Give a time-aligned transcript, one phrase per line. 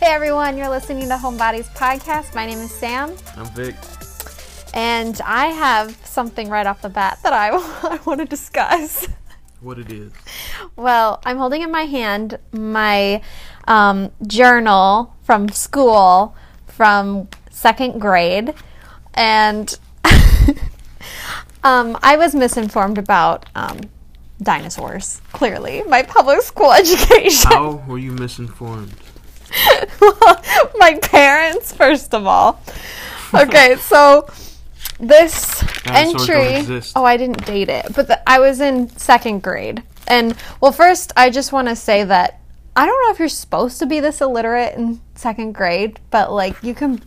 [0.00, 2.34] Hey everyone, you're listening to Homebodies Podcast.
[2.34, 3.74] My name is Sam, I'm Vic.
[4.72, 7.50] and I have something right off the bat that I,
[7.82, 9.06] I want to discuss.
[9.60, 10.10] What it is?
[10.74, 13.20] Well, I'm holding in my hand my
[13.68, 16.34] um, journal from school
[16.66, 18.54] from second grade,
[19.12, 19.78] and
[21.62, 23.80] um, I was misinformed about um,
[24.42, 25.20] dinosaurs.
[25.32, 27.50] Clearly, my public school education.
[27.52, 28.94] How were you misinformed?
[30.00, 30.42] well,
[30.78, 32.60] my parents, first of all.
[33.34, 34.28] Okay, so
[34.98, 36.82] this Dinosaurs don't entry.
[36.96, 39.82] Oh, I didn't date it, but the, I was in second grade.
[40.06, 42.40] And well, first, I just want to say that
[42.76, 46.62] I don't know if you're supposed to be this illiterate in second grade, but like
[46.62, 47.02] you can.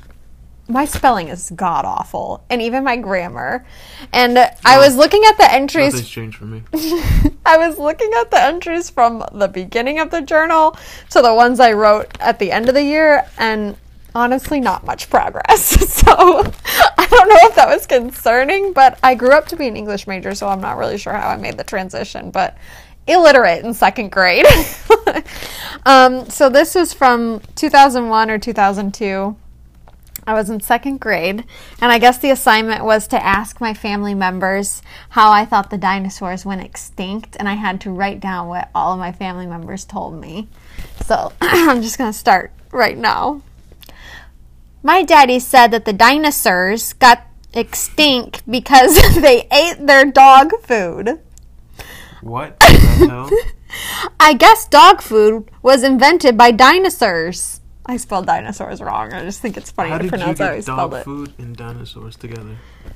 [0.67, 3.65] My spelling is god awful, and even my grammar.
[4.13, 6.63] And I was looking at the entries Nothing's changed for me.
[7.45, 10.77] I was looking at the entries from the beginning of the journal
[11.09, 13.75] to the ones I wrote at the end of the year, and
[14.15, 15.77] honestly, not much progress.
[16.03, 19.77] So I don't know if that was concerning, but I grew up to be an
[19.77, 22.57] English major, so I'm not really sure how I made the transition, but
[23.07, 24.45] illiterate in second grade.
[25.85, 29.35] um, so this was from 2001 or 2002.
[30.25, 31.43] I was in second grade,
[31.81, 35.77] and I guess the assignment was to ask my family members how I thought the
[35.77, 39.85] dinosaurs went extinct, and I had to write down what all of my family members
[39.85, 40.47] told me.
[41.05, 43.41] So I'm just going to start right now.
[44.81, 51.19] My daddy said that the dinosaurs got extinct because they ate their dog food.
[52.21, 52.55] What?
[54.19, 57.59] I guess dog food was invented by dinosaurs.
[57.85, 59.11] I spelled dinosaurs wrong.
[59.11, 61.03] I just think it's funny How to pronounce how I spelled dog it.
[61.03, 62.55] food and dinosaurs together?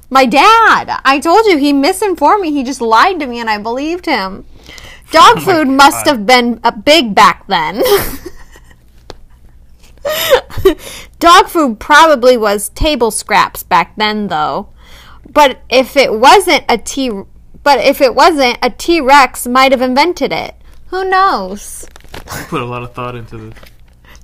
[0.10, 1.02] My dad.
[1.04, 2.52] I told you he misinformed me.
[2.52, 4.46] He just lied to me and I believed him.
[5.12, 7.84] Dog oh food must have been a big back then.
[11.20, 14.70] Dog food probably was table scraps back then though.
[15.30, 17.12] But if it wasn't a T
[17.64, 20.56] but if it wasn't a T-Rex might have invented it.
[20.88, 21.86] Who knows?
[22.14, 23.58] You put a lot of thought into this.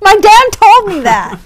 [0.03, 1.39] My dad told me that.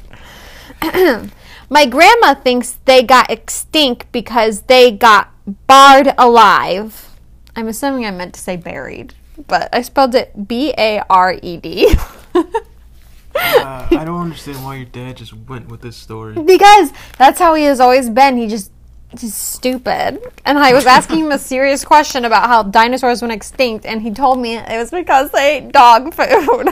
[1.70, 5.32] My grandma thinks they got extinct because they got
[5.68, 7.10] barred alive.
[7.56, 9.14] I'm assuming I meant to say buried,
[9.48, 11.94] but I spelled it B A R E D.
[12.34, 12.44] Uh,
[13.36, 16.42] I don't understand why your dad just went with this story.
[16.42, 18.38] Because that's how he has always been.
[18.38, 18.72] He just
[19.20, 20.22] he's stupid.
[20.46, 24.12] And I was asking him a serious question about how dinosaurs went extinct, and he
[24.12, 26.70] told me it was because they ate dog food.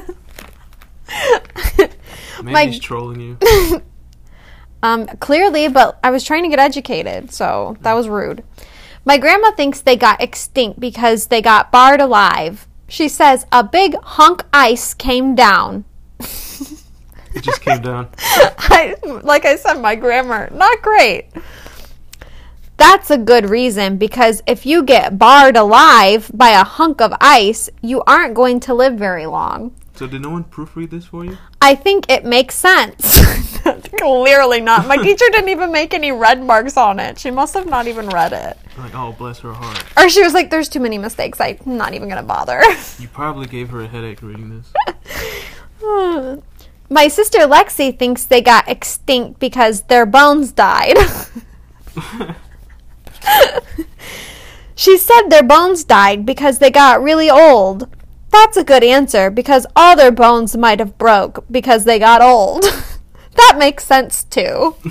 [2.44, 3.82] Maybe he's trolling you.
[4.84, 8.44] Um, clearly, but I was trying to get educated, so that was rude.
[9.04, 12.68] My grandma thinks they got extinct because they got barred alive.
[12.88, 15.86] She says a big hunk ice came down.
[16.20, 18.10] It just came down.
[18.20, 21.30] I, like I said, my grammar not great.
[22.78, 27.70] That's a good reason because if you get barred alive by a hunk of ice,
[27.82, 29.74] you aren't going to live very long.
[29.96, 31.38] So did no one proofread this for you?
[31.62, 33.22] I think it makes sense.
[33.98, 34.88] Clearly not.
[34.88, 37.18] My teacher didn't even make any red marks on it.
[37.18, 38.58] She must have not even read it.
[38.78, 39.84] Like, oh, bless her heart.
[39.98, 41.40] Or she was like, there's too many mistakes.
[41.40, 42.62] I'm not even going to bother.
[43.00, 44.64] You probably gave her a headache reading
[45.82, 46.42] this.
[46.90, 50.98] My sister Lexi thinks they got extinct because their bones died.
[54.76, 57.90] she said their bones died because they got really old.
[58.36, 62.64] That's a good answer because all their bones might have broke because they got old.
[63.36, 64.76] that makes sense too.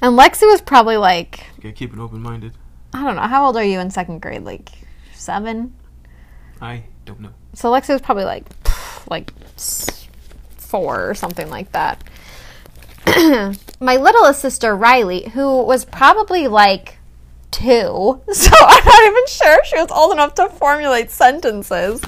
[0.00, 2.52] And Lexi was probably like, You gotta keep it open minded.
[2.92, 4.44] I don't know, how old are you in second grade?
[4.44, 4.70] Like
[5.12, 5.74] seven?
[6.60, 7.30] I don't know.
[7.54, 8.46] So Lexi was probably like,
[9.10, 9.32] like
[10.56, 12.04] four or something like that.
[13.80, 16.97] My littlest sister Riley, who was probably like
[17.50, 22.02] two, so I'm not even sure she was old enough to formulate sentences.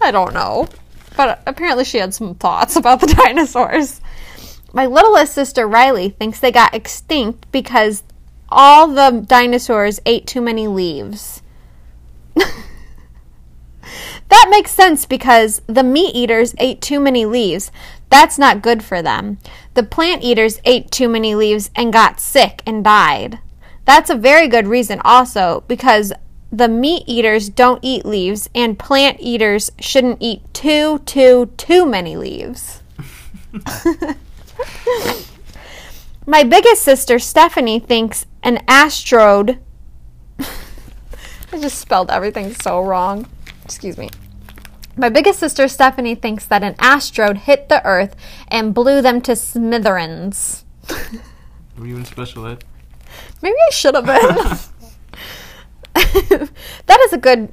[0.00, 0.68] I don't know,
[1.16, 4.00] but apparently she had some thoughts about the dinosaurs.
[4.72, 8.02] My littlest sister Riley thinks they got extinct because
[8.48, 11.42] all the dinosaurs ate too many leaves.
[14.30, 17.72] That makes sense because the meat eaters ate too many leaves.
[18.10, 19.38] That's not good for them.
[19.74, 23.40] The plant eaters ate too many leaves and got sick and died.
[23.90, 26.12] That's a very good reason also because
[26.52, 32.16] the meat eaters don't eat leaves and plant eaters shouldn't eat too too too many
[32.16, 32.84] leaves.
[36.24, 39.58] My biggest sister Stephanie thinks an asteroid
[40.38, 43.26] I just spelled everything so wrong.
[43.64, 44.08] Excuse me.
[44.96, 48.14] My biggest sister Stephanie thinks that an asteroid hit the Earth
[48.46, 50.64] and blew them to smithereens.
[51.76, 52.64] Were you in special ed?
[53.42, 54.36] Maybe I should have been.
[56.86, 57.52] that is a good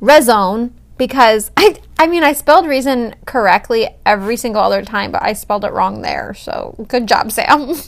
[0.00, 5.32] raison because I I mean I spelled reason correctly every single other time, but I
[5.32, 6.34] spelled it wrong there.
[6.34, 7.74] So good job, Sam.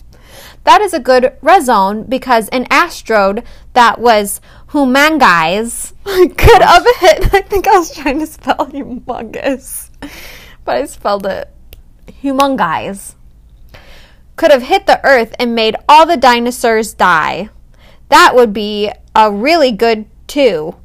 [0.64, 7.34] That is a good raison because an asteroid that was humongous could have hit.
[7.34, 9.90] I think I was trying to spell humongous,
[10.64, 11.50] but I spelled it
[12.06, 13.14] humongous.
[14.38, 17.50] Could have hit the earth and made all the dinosaurs die.
[18.08, 20.76] That would be a really good two.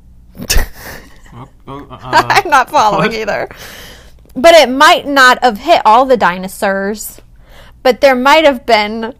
[1.34, 3.14] Oh, oh, uh, I'm not following what?
[3.14, 3.48] either.
[4.36, 7.22] But it might not have hit all the dinosaurs.
[7.84, 9.14] But there might have been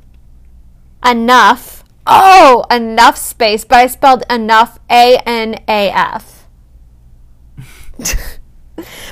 [1.06, 1.84] enough.
[2.08, 3.64] Oh, enough space.
[3.64, 6.48] But I spelled enough A N A F.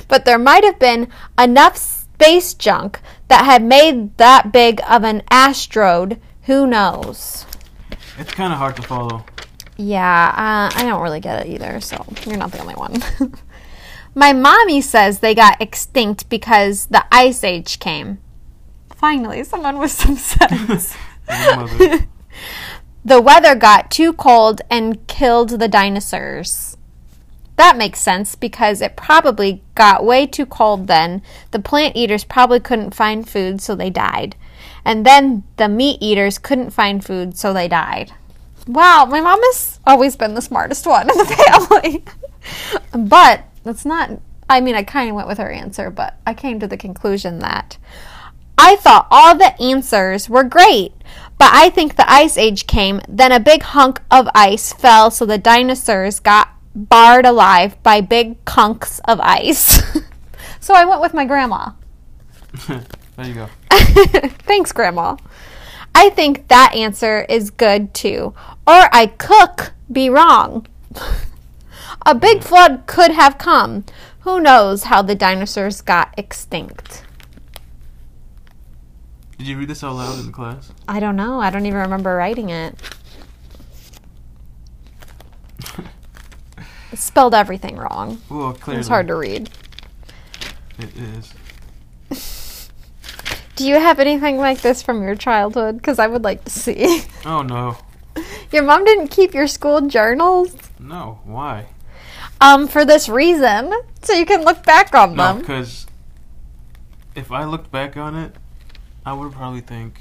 [0.08, 1.08] But there might have been
[1.38, 3.00] enough space junk
[3.32, 6.20] that had made that big of an asteroid.
[6.42, 7.46] Who knows?
[8.18, 9.24] it's kind of hard to follow.
[9.78, 13.02] Yeah, uh, I don't really get it either, so you're not the only one.
[14.14, 18.18] My mommy says they got extinct because the ice age came.
[18.94, 20.94] Finally, someone with some sense.
[23.04, 26.71] The weather got too cold and killed the dinosaurs.
[27.62, 31.22] That makes sense because it probably got way too cold then.
[31.52, 34.34] The plant eaters probably couldn't find food, so they died.
[34.84, 38.14] And then the meat eaters couldn't find food, so they died.
[38.66, 41.24] Wow, my mom has always been the smartest one in the
[41.70, 42.04] family.
[43.08, 44.10] but that's not,
[44.50, 47.38] I mean, I kind of went with her answer, but I came to the conclusion
[47.38, 47.78] that
[48.58, 50.94] I thought all the answers were great,
[51.38, 55.24] but I think the ice age came, then a big hunk of ice fell, so
[55.24, 59.82] the dinosaurs got barred alive by big chunks of ice.
[60.60, 61.72] so I went with my grandma.
[62.68, 63.48] there you go.
[63.70, 65.16] Thanks, Grandma.
[65.94, 68.34] I think that answer is good too.
[68.66, 70.66] Or I cook be wrong.
[72.06, 73.84] A big flood could have come.
[74.20, 77.04] Who knows how the dinosaurs got extinct?
[79.38, 80.72] Did you read this out loud in the class?
[80.88, 81.40] I don't know.
[81.40, 82.74] I don't even remember writing it.
[86.94, 88.20] Spelled everything wrong.
[88.28, 89.50] Well, clearly was hard to read.
[90.78, 91.34] It is.
[93.56, 95.76] Do you have anything like this from your childhood?
[95.76, 97.02] Because I would like to see.
[97.24, 97.76] Oh no,
[98.50, 100.54] Your mom didn't keep your school journals?
[100.80, 101.20] no.
[101.24, 101.66] Why?
[102.40, 103.72] Um, for this reason,
[104.02, 105.38] so you can look back on No, them.
[105.38, 105.86] because
[107.14, 108.34] if I looked back on it,
[109.06, 110.00] I would probably think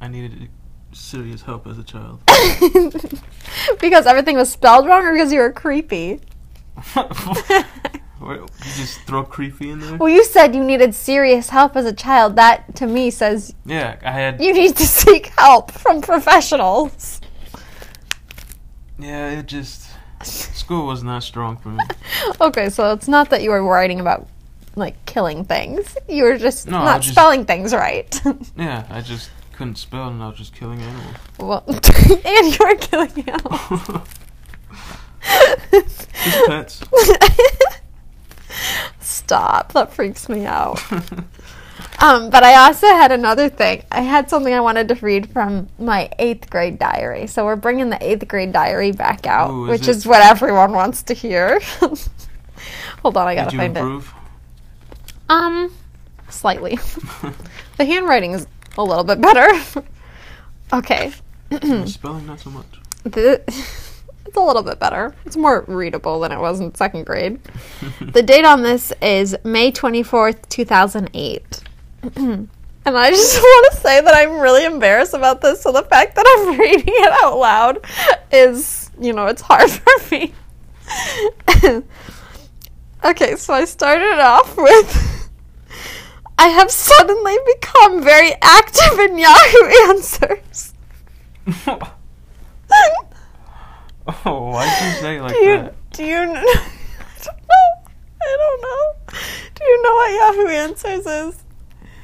[0.00, 0.50] I needed
[0.96, 2.20] serious help as a child.
[3.80, 6.20] because everything was spelled wrong, or because you were creepy.
[8.18, 8.46] What, you
[8.76, 9.96] just throw creepy in there?
[9.98, 12.36] Well, you said you needed serious help as a child.
[12.36, 14.40] That to me says Yeah, I had.
[14.42, 17.20] you need to seek help from professionals.
[18.98, 19.86] Yeah, it just
[20.22, 21.84] school was not strong for me.
[22.40, 24.26] Okay, so it's not that you were writing about
[24.76, 25.94] like killing things.
[26.08, 28.18] You were just No, not just- spelling things right.
[28.56, 31.16] Yeah, I just couldn't spell, and I was just killing animals.
[31.38, 31.78] well, and
[32.52, 34.08] you were killing animals.
[35.72, 36.08] Just
[36.46, 36.82] pets.
[39.00, 39.72] Stop.
[39.72, 40.80] That freaks me out.
[41.98, 43.82] Um, but I also had another thing.
[43.90, 47.26] I had something I wanted to read from my eighth grade diary.
[47.26, 50.20] So we're bringing the eighth grade diary back out, Ooh, is which it- is what
[50.22, 51.58] everyone wants to hear.
[51.80, 54.12] Hold on, I gotta you find improve?
[54.14, 55.10] it.
[55.30, 55.72] Um,
[56.28, 56.78] slightly.
[57.78, 58.46] the handwriting is
[58.78, 59.48] a little bit better.
[60.72, 61.12] okay.
[61.86, 62.66] Spelling, not so much.
[63.04, 63.40] The,
[64.26, 65.14] it's a little bit better.
[65.24, 67.40] It's more readable than it was in second grade.
[68.00, 71.62] the date on this is May 24th, 2008.
[72.16, 72.48] and
[72.84, 75.62] I just want to say that I'm really embarrassed about this.
[75.62, 77.86] So the fact that I'm reading it out loud
[78.32, 80.34] is, you know, it's hard for me.
[83.04, 85.15] okay, so I started off with
[86.38, 90.74] I have suddenly become very active in Yahoo Answers.
[94.24, 95.74] oh, why'd you say it like do you that?
[95.92, 96.70] do you kn- I
[97.24, 97.90] don't know.
[98.22, 99.18] I don't know.
[99.54, 101.44] Do you know what Yahoo Answers is?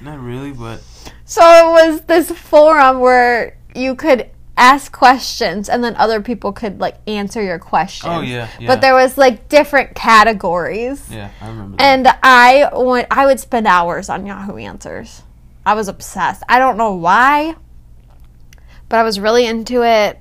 [0.01, 0.83] Not really, but
[1.25, 4.31] So it was this forum where you could
[4.63, 8.13] ask questions and then other people could like answer your questions.
[8.15, 8.69] oh yeah, yeah.
[8.69, 11.11] But there was like different categories.
[11.11, 11.77] yeah, I remember.
[11.77, 11.85] That.
[11.85, 15.23] And I went I would spend hours on Yahoo Answers.
[15.67, 16.45] I was obsessed.
[16.49, 17.57] I don't know why,
[18.89, 20.21] but I was really into it.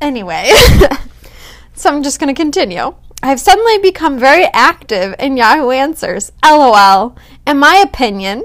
[0.00, 0.50] Anyway,
[1.74, 2.94] so I'm just going to continue.
[3.22, 6.30] I've suddenly become very active in Yahoo Answers.
[6.44, 7.16] LOL.
[7.46, 8.44] In my opinion,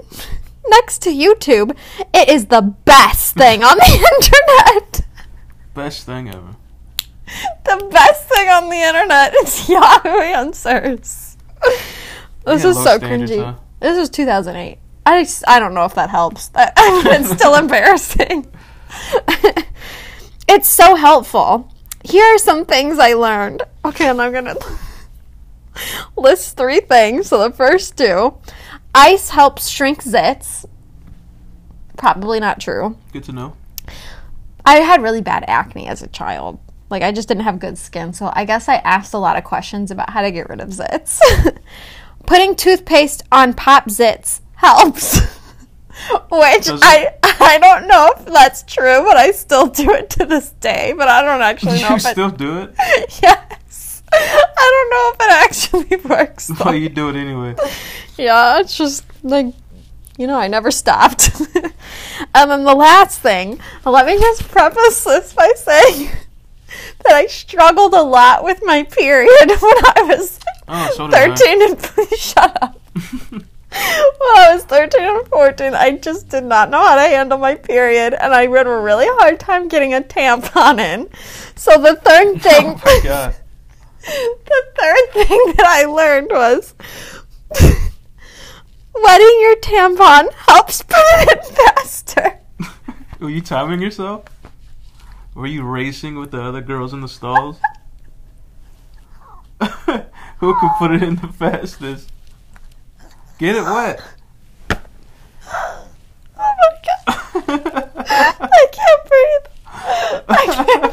[0.69, 1.75] next to YouTube,
[2.13, 5.05] it is the best thing on the internet.
[5.73, 6.55] Best thing ever.
[7.65, 11.37] The best thing on the internet is Yahoo Answers.
[12.45, 13.43] This You is so cringy.
[13.43, 13.55] huh?
[13.79, 14.77] This was 2008.
[15.05, 16.49] I, just- I don't know if that helps.
[16.55, 18.45] it's still embarrassing.
[20.47, 21.71] it's so helpful.
[22.03, 23.63] Here are some things I learned.
[23.85, 24.57] Okay, and I'm going to
[26.17, 27.27] list three things.
[27.27, 28.35] So the first two
[28.99, 30.65] ice helps shrink zits.
[31.97, 32.97] Probably not true.
[33.13, 33.55] Good to know.
[34.65, 36.59] I had really bad acne as a child.
[36.89, 39.43] Like I just didn't have good skin, so I guess I asked a lot of
[39.43, 41.19] questions about how to get rid of zits.
[42.25, 45.19] Putting toothpaste on pop zits helps.
[46.31, 46.69] Which?
[46.69, 50.93] I I don't know if that's true, but I still do it to this day.
[50.95, 52.75] But I don't actually know you still do it?
[53.21, 53.58] yes.
[54.13, 55.31] I don't know if it
[56.01, 56.47] actually works.
[56.47, 56.65] though.
[56.65, 57.55] Why you do it anyway?
[58.17, 59.53] Yeah, it's just like,
[60.17, 61.31] you know, I never stopped.
[62.35, 66.09] Um, and then the last thing, let me just preface this by saying
[67.05, 70.37] that I struggled a lot with my period when I was
[70.67, 71.35] Oh, so did I.
[71.35, 72.79] 13 and please shut up.
[73.31, 77.55] when I was 13 and 14, I just did not know how to handle my
[77.55, 81.09] period, and I had a really hard time getting a tampon in.
[81.55, 83.35] So the third oh, thing, Oh my god.
[84.05, 86.73] The third thing that I learned was
[88.95, 92.39] wetting your tampon helps put it in faster.
[93.19, 94.25] Were you timing yourself?
[95.35, 97.59] Were you racing with the other girls in the stalls?
[99.59, 102.11] Who could put it in the fastest?
[103.37, 104.01] Get it wet.
[104.71, 105.75] Oh
[106.37, 107.89] my god.
[107.97, 109.45] I can't breathe.
[110.29, 110.88] I can't.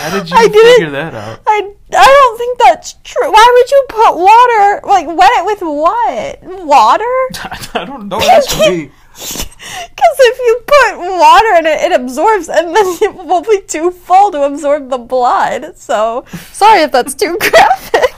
[0.00, 0.74] How did you I didn't.
[0.76, 1.40] figure that out?
[1.46, 3.30] I, I don't think that's true.
[3.30, 6.66] Why would you put water, like, wet it with what?
[6.66, 7.04] Water?
[7.74, 8.18] I don't know.
[8.20, 8.90] That's me.
[9.60, 13.90] Because if you put water in it, it absorbs, and then it will be too
[13.90, 15.76] full to absorb the blood.
[15.76, 18.14] So, sorry if that's too graphic.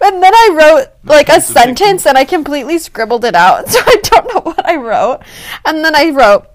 [0.00, 3.34] And then I wrote like a That's a big sentence, and I completely scribbled it
[3.34, 5.20] out, so I don't know what I wrote.
[5.66, 6.46] And then I wrote,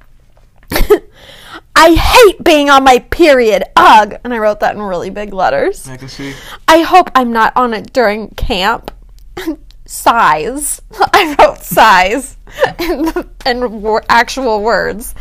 [1.78, 5.88] "I hate being on my period." Ugh, and I wrote that in really big letters.
[5.88, 6.34] I can see.
[6.68, 8.92] I hope I'm not on it during camp.
[9.88, 10.82] size.
[11.14, 12.38] I wrote size
[12.80, 15.16] in, the, wor- actual words.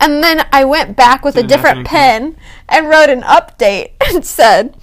[0.00, 2.36] And then I went back with a different pen
[2.68, 4.76] and wrote an update and said,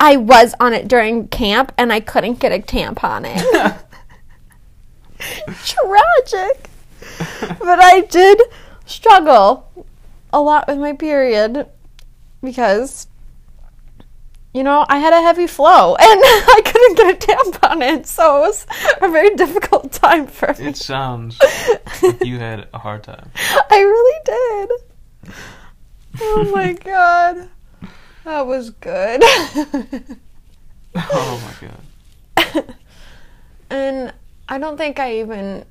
[0.00, 3.74] I was on it during camp and I couldn't get a tampon in.
[5.64, 6.68] Tragic.
[7.60, 8.42] But I did
[8.84, 9.86] struggle
[10.34, 11.66] a lot with my period
[12.42, 13.06] because
[14.52, 18.36] you know, I had a heavy flow and I couldn't get a tampon in, so
[18.36, 18.66] it was
[19.02, 20.68] a very difficult time for me.
[20.68, 21.38] It sounds
[22.02, 23.30] like you had a hard time.
[23.36, 25.34] I really did.
[26.20, 27.48] Oh my god.
[28.24, 29.22] That was good.
[30.96, 31.68] Oh my
[32.54, 32.74] god.
[33.70, 34.12] and
[34.48, 35.64] I don't think I even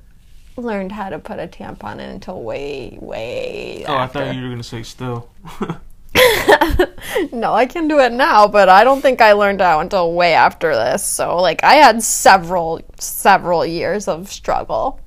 [0.56, 4.48] learned how to put a tampon in until way, way Oh, I thought you were
[4.50, 5.28] gonna say still.
[7.32, 10.34] no, I can do it now, but I don't think I learned how until way
[10.34, 11.04] after this.
[11.04, 15.00] So, like, I had several, several years of struggle,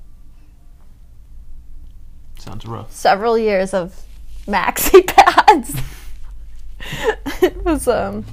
[2.38, 2.92] Sounds rough.
[2.92, 4.02] several years of
[4.46, 5.80] maxi pads.
[7.42, 8.24] it was, um,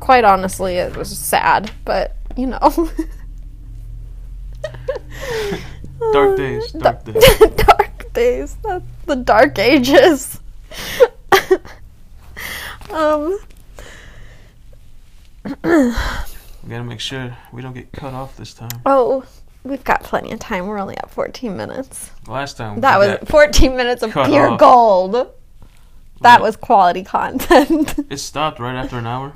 [0.00, 2.90] quite honestly, it was sad, but you know.
[6.12, 7.38] Dark days, dark Da- days.
[7.56, 8.56] dark days.
[8.62, 10.40] That's the dark ages.
[12.92, 13.38] um.
[15.44, 18.68] We gotta make sure we don't get cut off this time.
[18.84, 19.24] Oh,
[19.64, 20.66] we've got plenty of time.
[20.66, 22.10] We're only at 14 minutes.
[22.26, 24.58] Last time That was got- 14 minutes of pure off.
[24.60, 25.28] gold.
[26.22, 27.94] That was quality content.
[28.10, 29.34] it stopped right after an hour,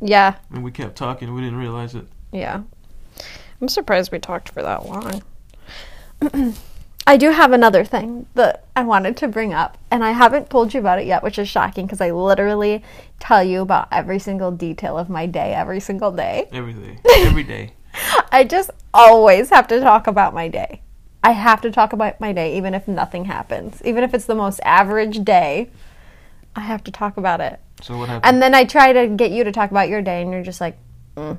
[0.00, 1.34] yeah, and we kept talking.
[1.34, 2.06] We didn't realize it.
[2.32, 2.62] yeah.
[3.64, 5.22] I'm surprised we talked for that long.
[7.06, 10.74] I do have another thing that I wanted to bring up, and I haven't told
[10.74, 12.84] you about it yet, which is shocking because I literally
[13.20, 16.46] tell you about every single detail of my day every single day.
[16.52, 17.72] Every day, every day.
[18.30, 20.82] I just always have to talk about my day.
[21.22, 23.80] I have to talk about my day, even if nothing happens.
[23.82, 25.70] Even if it's the most average day,
[26.54, 27.60] I have to talk about it.
[27.80, 28.26] So what happened?
[28.26, 30.60] And then I try to get you to talk about your day, and you're just
[30.60, 30.76] like,
[31.16, 31.38] mm.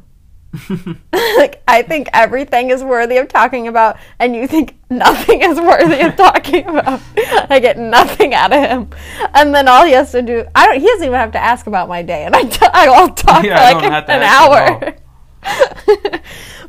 [1.38, 6.00] like I think everything is worthy of talking about, and you think nothing is worthy
[6.02, 7.02] of talking about.
[7.50, 8.90] I get nothing out of him,
[9.34, 10.80] and then all he has to do, I don't.
[10.80, 13.58] He doesn't even have to ask about my day, and I, t- I'll talk Yeah,
[13.58, 14.96] for I like don't have to an hour.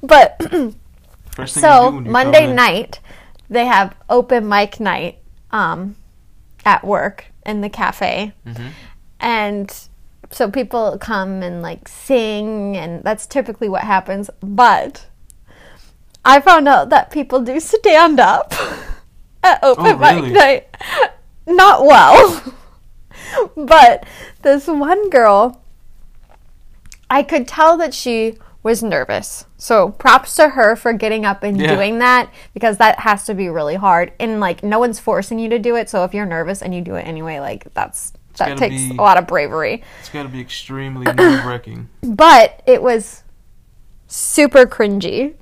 [0.02, 0.40] but
[1.30, 3.00] First thing you do so Monday night,
[3.50, 5.18] they have open mic night
[5.50, 5.96] um,
[6.64, 8.70] at work in the cafe, Mhm.
[9.20, 9.88] and
[10.36, 14.28] so people come and like sing, and that's typically what happens.
[14.40, 15.06] But
[16.24, 18.52] I found out that people do stand up
[19.42, 20.76] at open Oh, mic night.
[21.46, 22.42] Not well,
[23.56, 24.04] but
[24.42, 25.62] this one girl,
[27.08, 29.46] I could tell that she was nervous.
[29.56, 31.74] So props to her for getting up and Yeah.
[31.76, 34.12] doing that because that has to be really hard.
[34.18, 35.88] And like no one's forcing you to do it.
[35.88, 39.02] So if you're nervous and you do it anyway, like that's that takes be- a
[39.02, 39.82] lot of bravery.
[40.00, 41.88] It's got to be extremely nerve wracking.
[42.02, 43.22] But it was
[44.06, 45.34] super cringy.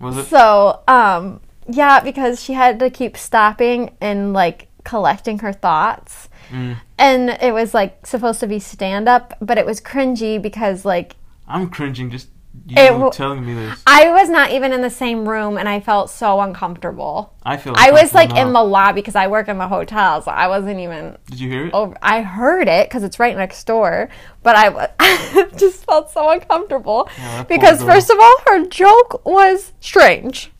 [0.00, 0.24] Was it?
[0.26, 6.28] So, um, yeah, because she had to keep stopping and like collecting her thoughts.
[6.50, 6.76] Mm.
[6.98, 11.16] And it was like supposed to be stand up, but it was cringy because like
[11.48, 12.28] I'm cringing just
[12.66, 13.82] you It w- telling me this.
[13.86, 17.34] I was not even in the same room and I felt so uncomfortable.
[17.42, 17.74] I feel.
[17.76, 20.80] I was like in the lobby because I work in the hotel, so I wasn't
[20.80, 21.74] even Did you hear it?
[21.74, 21.96] over.
[22.00, 24.08] I heard it because it's right next door,
[24.42, 30.50] but I just felt so uncomfortable Yeah, because first of all, her joke was strange.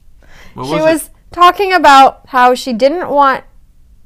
[0.55, 3.45] What she was, was talking about how she didn't want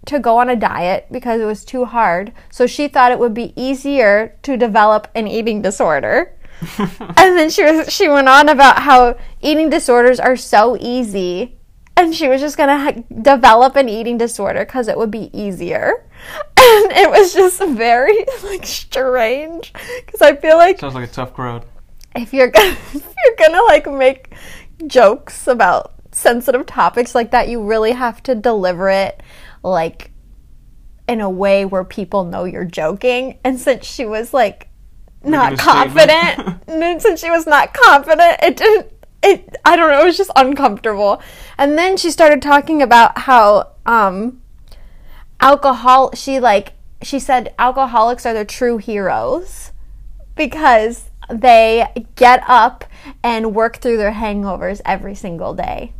[0.06, 2.32] to go on a diet because it was too hard.
[2.50, 6.34] So she thought it would be easier to develop an eating disorder.
[6.78, 11.56] and then she was she went on about how eating disorders are so easy
[11.96, 15.30] and she was just going to ha- develop an eating disorder cuz it would be
[15.32, 16.04] easier.
[16.58, 19.72] And it was just very like strange
[20.06, 21.64] cuz I feel like Sounds like a tough crowd.
[22.16, 24.32] if you're gonna, if you're gonna like make
[24.86, 29.22] jokes about sensitive topics like that, you really have to deliver it
[29.62, 30.10] like
[31.08, 33.38] in a way where people know you're joking.
[33.44, 34.68] And since she was like
[35.22, 35.96] not Making a statement.
[35.96, 38.92] confident, and since she was not confident, it didn't.
[39.22, 40.00] It I don't know.
[40.00, 41.20] It was just uncomfortable.
[41.58, 44.40] And then she started talking about how um
[45.40, 46.12] alcohol.
[46.14, 49.72] She like she said alcoholics are the true heroes
[50.36, 52.84] because they get up
[53.22, 55.92] and work through their hangovers every single day.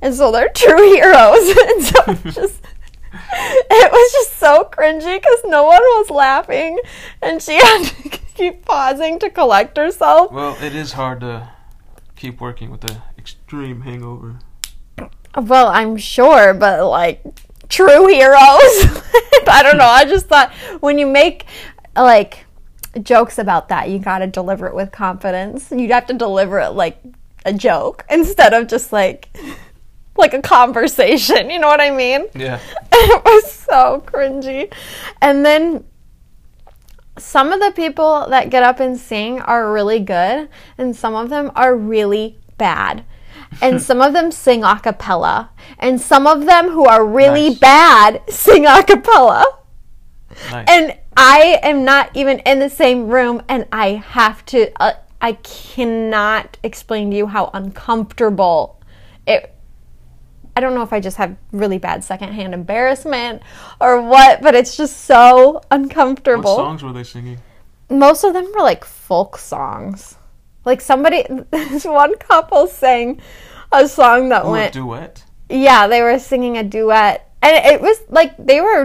[0.00, 1.56] And so they're true heroes.
[1.66, 2.64] and so just
[3.12, 6.78] it was just so cringy because no one was laughing
[7.20, 8.08] and she had to
[8.40, 10.32] keep pausing to collect herself.
[10.32, 11.50] Well, it is hard to
[12.16, 14.38] keep working with an extreme hangover.
[15.36, 17.22] Well, I'm sure, but like
[17.68, 18.38] true heroes.
[19.46, 19.84] I don't know.
[19.84, 21.44] I just thought when you make
[21.94, 22.46] like
[23.02, 25.70] jokes about that, you got to deliver it with confidence.
[25.70, 26.98] You'd have to deliver it like
[27.44, 29.28] a joke instead of just like
[30.16, 31.50] like a conversation.
[31.50, 32.26] You know what I mean?
[32.34, 32.58] Yeah.
[32.92, 34.72] it was so cringy.
[35.20, 35.84] And then
[37.20, 41.28] some of the people that get up and sing are really good, and some of
[41.28, 43.04] them are really bad.
[43.60, 47.58] And some of them sing a cappella, and some of them who are really Nice.
[47.58, 49.44] bad sing a cappella.
[50.50, 50.66] Nice.
[50.68, 55.32] And I am not even in the same room, and I have to, uh, I
[55.32, 58.80] cannot explain to you how uncomfortable
[59.26, 59.54] it.
[60.60, 63.40] I don't know if I just have really bad secondhand embarrassment
[63.80, 66.54] or what, but it's just so uncomfortable.
[66.54, 67.38] what songs were they singing?
[67.88, 70.16] Most of them were like folk songs.
[70.66, 73.22] Like somebody, this one couple sang
[73.72, 75.24] a song that Oh, a went duet.
[75.48, 78.84] yeah, they were singing a duet, and it was like they were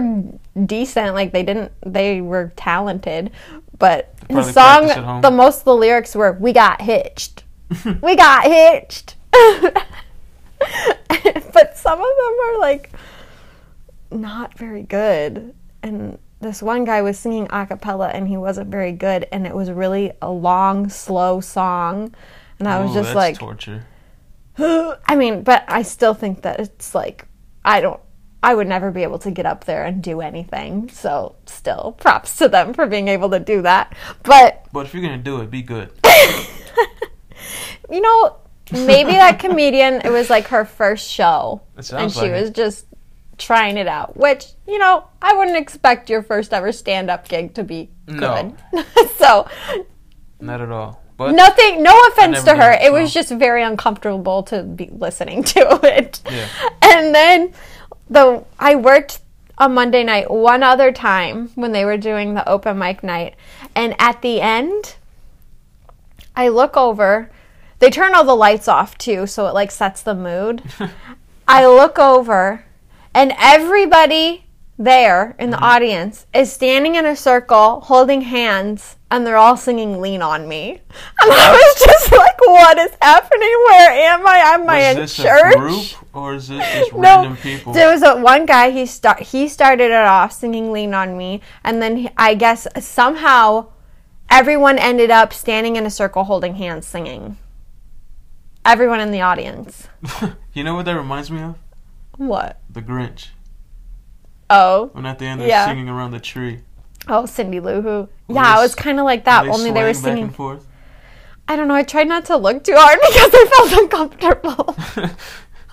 [0.64, 1.12] decent.
[1.14, 3.32] Like they didn't, they were talented,
[3.78, 5.20] but the song, practiced at home.
[5.20, 7.44] the most of the lyrics were "We got hitched,
[8.02, 9.16] we got hitched,"
[11.56, 12.92] but some of them are like
[14.10, 15.54] not very good.
[15.82, 19.54] And this one guy was singing a cappella, and he wasn't very good, and it
[19.54, 22.14] was really a long, slow song,
[22.58, 23.38] and I was Ooh, just that's like.
[23.38, 23.86] torture.
[24.58, 27.26] I mean, but I still think that it's like
[27.64, 28.00] I don't
[28.42, 30.90] I would never be able to get up there and do anything.
[30.90, 33.96] So still props to them for being able to do that.
[34.24, 35.90] But But if you're gonna do it, be good.
[37.90, 38.36] you know,
[38.72, 42.54] maybe that comedian it was like her first show and she like was it.
[42.54, 42.86] just
[43.38, 47.64] trying it out, which, you know, I wouldn't expect your first ever stand-up gig to
[47.64, 48.54] be No.
[48.72, 48.84] good.
[49.18, 49.46] so,
[50.40, 51.02] Not at all.
[51.18, 55.44] But nothing no offense to her it, it was just very uncomfortable to be listening
[55.44, 56.46] to it Yeah.
[56.82, 57.52] and then
[58.10, 59.20] the i worked
[59.56, 63.34] on monday night one other time when they were doing the open mic night
[63.74, 64.96] and at the end
[66.36, 67.30] i look over
[67.78, 70.62] They turn all the lights off too, so it like sets the mood.
[71.48, 72.64] I look over,
[73.14, 74.44] and everybody
[74.78, 75.64] there in the mm-hmm.
[75.64, 80.72] audience is standing in a circle holding hands and they're all singing lean on me
[81.22, 85.16] and i was just like what is happening where am i am i in this
[85.16, 87.72] church a group or is this just no, random people?
[87.74, 88.70] there was a one guy.
[88.70, 92.66] He start he started it off singing "Lean on Me," and then he, I guess
[92.80, 93.66] somehow
[94.30, 97.36] everyone ended up standing in a circle holding hands singing.
[98.66, 99.86] Everyone in the audience.
[100.52, 101.54] you know what that reminds me of?
[102.16, 102.60] What?
[102.68, 103.28] The Grinch.
[104.50, 105.66] Oh, When at the end they're Yeah.
[105.66, 106.60] singing around the tree.
[107.08, 108.08] oh, Cindy Lou Who.
[108.28, 109.44] Yeah, it was kind of like that.
[109.44, 110.34] They only they were singing.
[111.48, 111.74] I don't know.
[111.74, 114.76] I tried not to look too hard because I felt uncomfortable.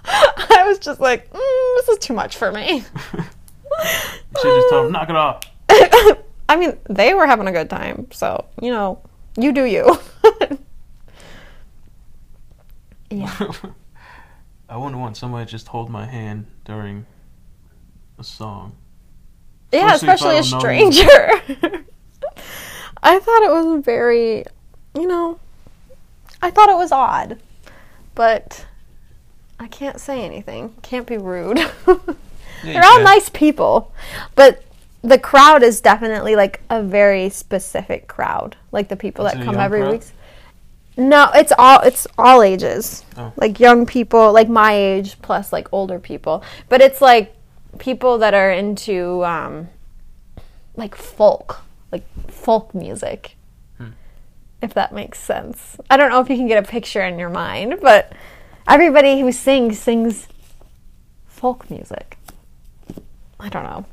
[0.06, 2.84] I was just like, mm, this is too much for me.
[3.12, 5.42] Should just tell them, knock it off.
[6.50, 9.02] I mean, they were having a good time, so you know,
[9.38, 9.98] you do you.
[13.20, 13.52] Yeah.
[14.70, 17.06] I wouldn't want somebody to just hold my hand during
[18.18, 18.76] a song.
[19.72, 21.84] Yeah, Especially especially a I don't know stranger.
[23.04, 24.46] I thought it was very,
[24.96, 25.40] you know,
[26.42, 27.40] I thought it was odd,
[28.16, 28.66] but
[29.60, 30.74] I can't say anything.
[30.82, 31.58] Can't be rude.
[31.58, 31.68] Yeah,
[32.64, 33.04] They're all can.
[33.04, 33.94] nice people,
[34.36, 34.64] but
[35.04, 38.56] the crowd is definitely like a very specific crowd.
[38.72, 39.92] Like the people that come every crowd?
[39.92, 40.04] week.
[40.96, 43.04] No, it's all it's all ages.
[43.18, 43.34] Oh.
[43.36, 46.44] Like young people, like my age plus like older people.
[46.70, 47.36] But it's like
[47.80, 49.70] people that are into um
[50.76, 53.36] like folk, like folk music.
[53.78, 53.90] Hmm.
[54.62, 55.78] If that makes sense.
[55.90, 58.14] I don't know if you can get a picture in your mind, but
[58.68, 60.28] everybody who sings sings
[61.28, 62.18] folk music.
[63.40, 63.86] I don't know.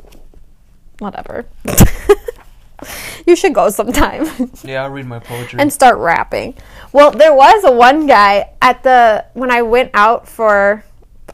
[0.98, 1.46] Whatever.
[3.26, 4.26] you should go sometime
[4.64, 5.60] Yeah, I'll read my poetry.
[5.60, 6.54] and start rapping.
[6.92, 10.84] Well, there was a one guy at the when I went out for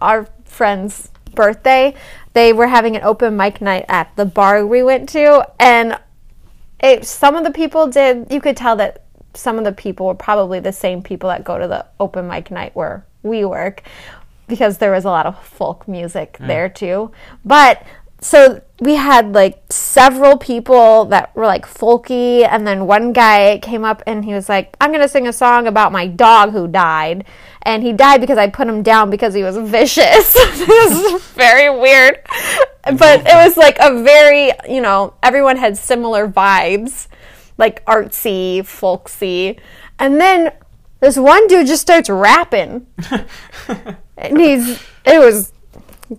[0.01, 1.95] our friend's birthday,
[2.33, 5.99] they were having an open mic night at the bar we went to and
[6.81, 10.15] it some of the people did you could tell that some of the people were
[10.15, 13.83] probably the same people that go to the open mic night where we work
[14.49, 16.47] because there was a lot of folk music hmm.
[16.47, 17.11] there too.
[17.45, 17.83] But
[18.21, 23.85] so we had like several people that were like folky and then one guy came
[23.85, 26.69] up and he was like i'm going to sing a song about my dog who
[26.69, 27.25] died.
[27.63, 30.35] And he died because i put him down because he was vicious.
[30.67, 32.21] This is very weird.
[32.85, 37.09] But it was like a very you know everyone had similar vibes
[37.59, 39.59] like artsy folksy.
[39.99, 40.53] And then
[41.01, 42.87] this one dude just starts rapping.
[44.19, 45.53] And he's it was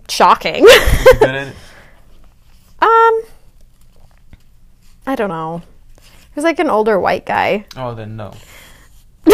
[0.08, 1.56] shocking You good at it?
[2.80, 3.22] Um,
[5.06, 5.62] I don't know.
[6.00, 7.66] He was like an older white guy.
[7.76, 8.34] Oh, then no.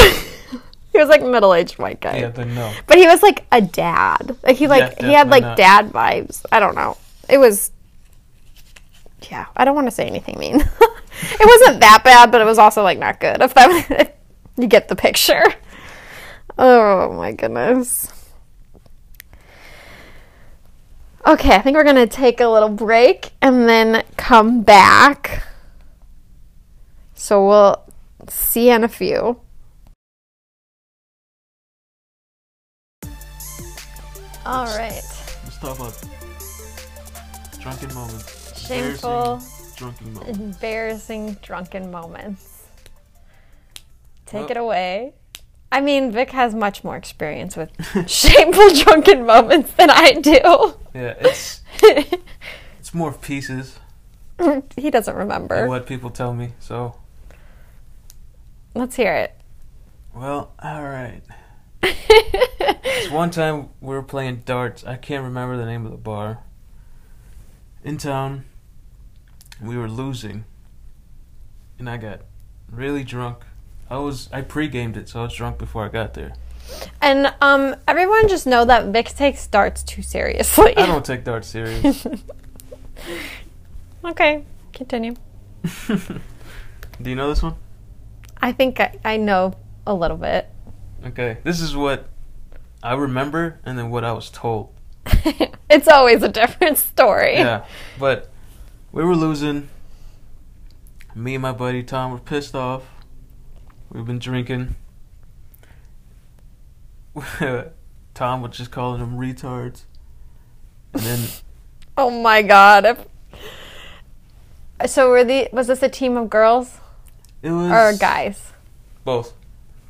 [0.94, 2.18] He was like middle-aged white guy.
[2.18, 2.72] Yeah, then no.
[2.86, 4.36] But he was like a dad.
[4.44, 6.46] Like he like Yeah, he had like definitely dad vibes.
[6.52, 6.96] I don't know.
[7.28, 7.72] It was
[9.28, 10.60] Yeah, I don't want to say anything mean.
[10.60, 13.42] it wasn't that bad, but it was also like not good.
[13.42, 14.10] If that if
[14.56, 15.42] you get the picture.
[16.56, 18.06] Oh my goodness.
[21.26, 25.42] Okay, I think we're going to take a little break and then come back.
[27.14, 27.82] So we'll
[28.28, 29.40] see you in a few.
[34.44, 34.92] All right.
[34.92, 36.04] Let's talk about
[37.58, 38.66] drunken moments.
[38.66, 39.40] Shameful.
[39.40, 40.38] Embarrassing Drunken moments.
[40.38, 42.64] Embarrassing drunken moments.
[44.26, 45.12] Take Well- it away.
[45.74, 47.70] I mean, Vic has much more experience with
[48.08, 50.76] shameful drunken moments than I do.
[50.94, 51.62] Yeah, it's
[52.78, 53.80] it's more pieces
[54.76, 55.66] he doesn't remember.
[55.68, 56.52] what people tell me.
[56.60, 56.94] So,
[58.76, 59.34] Let's hear it.
[60.14, 61.22] well, all right.
[62.84, 64.84] This one time we were playing darts.
[64.84, 66.38] I can't remember the name of the bar.
[67.82, 68.44] In town,
[69.60, 70.44] we were losing,
[71.78, 72.20] and I got
[72.70, 73.44] really drunk.
[73.90, 76.34] I was I pre-gamed it, so I was drunk before I got there.
[77.00, 80.76] and um, everyone just know that Vic takes darts too seriously.
[80.76, 82.06] I don't take darts serious.
[84.04, 85.14] okay, continue.
[85.88, 87.54] Do you know this one?
[88.40, 89.54] I think I, I know
[89.86, 90.48] a little bit.
[91.06, 92.08] Okay, this is what
[92.82, 94.72] I remember, and then what I was told.
[95.70, 97.34] it's always a different story.
[97.34, 97.64] Yeah,
[97.98, 98.30] but
[98.92, 99.68] we were losing.
[101.14, 102.82] Me and my buddy Tom were pissed off.
[103.94, 104.74] We've been drinking.
[108.14, 109.82] Tom was just calling them retards.
[110.92, 111.20] And then
[111.96, 113.06] Oh my god.
[114.86, 116.78] So were the was this a team of girls
[117.42, 118.52] it was or guys?
[119.04, 119.32] both,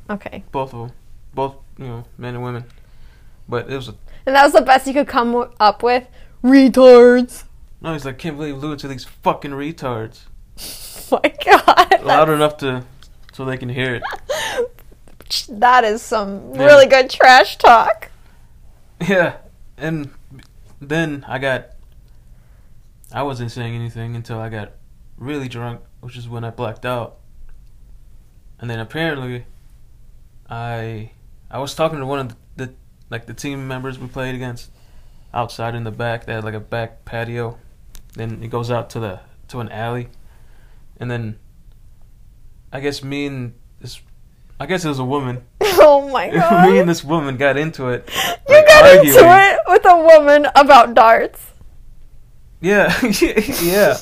[0.09, 0.43] Okay.
[0.51, 0.91] both of them.
[1.33, 2.65] both you know men and women.
[3.49, 3.95] But it was a,
[4.27, 6.07] And that was the best you could come up with.
[6.43, 7.43] Retards.
[7.81, 7.93] no.
[7.93, 10.21] He's like, can't believe Lou to these fucking retards.
[11.11, 12.03] Oh my god.
[12.03, 12.83] Loud enough to
[13.35, 14.03] so they can hear it.
[15.49, 16.65] That is some Yeah.
[16.65, 18.09] really good trash talk.
[19.09, 19.37] Yeah,
[19.77, 20.11] and
[20.79, 21.71] then I got.
[23.11, 24.71] I wasn't saying anything until I got
[25.17, 27.17] really drunk, which is when I blacked out.
[28.59, 29.45] And then apparently,
[30.49, 31.11] I
[31.51, 32.35] I was talking to one of the,
[32.67, 32.73] the
[33.09, 34.71] like the team members we played against
[35.33, 36.25] outside in the back.
[36.25, 37.57] They had like a back patio.
[38.13, 39.19] Then it goes out to the
[39.49, 40.07] to an alley,
[40.99, 41.37] and then
[42.71, 44.01] I guess me and this,
[44.59, 45.43] I guess it was a woman.
[45.87, 46.69] Oh my god.
[46.71, 48.09] me and this woman got into it.
[48.49, 49.07] you like, got arguing.
[49.15, 51.45] into it with a woman about darts.
[52.59, 52.91] Yeah,
[53.61, 53.97] yeah.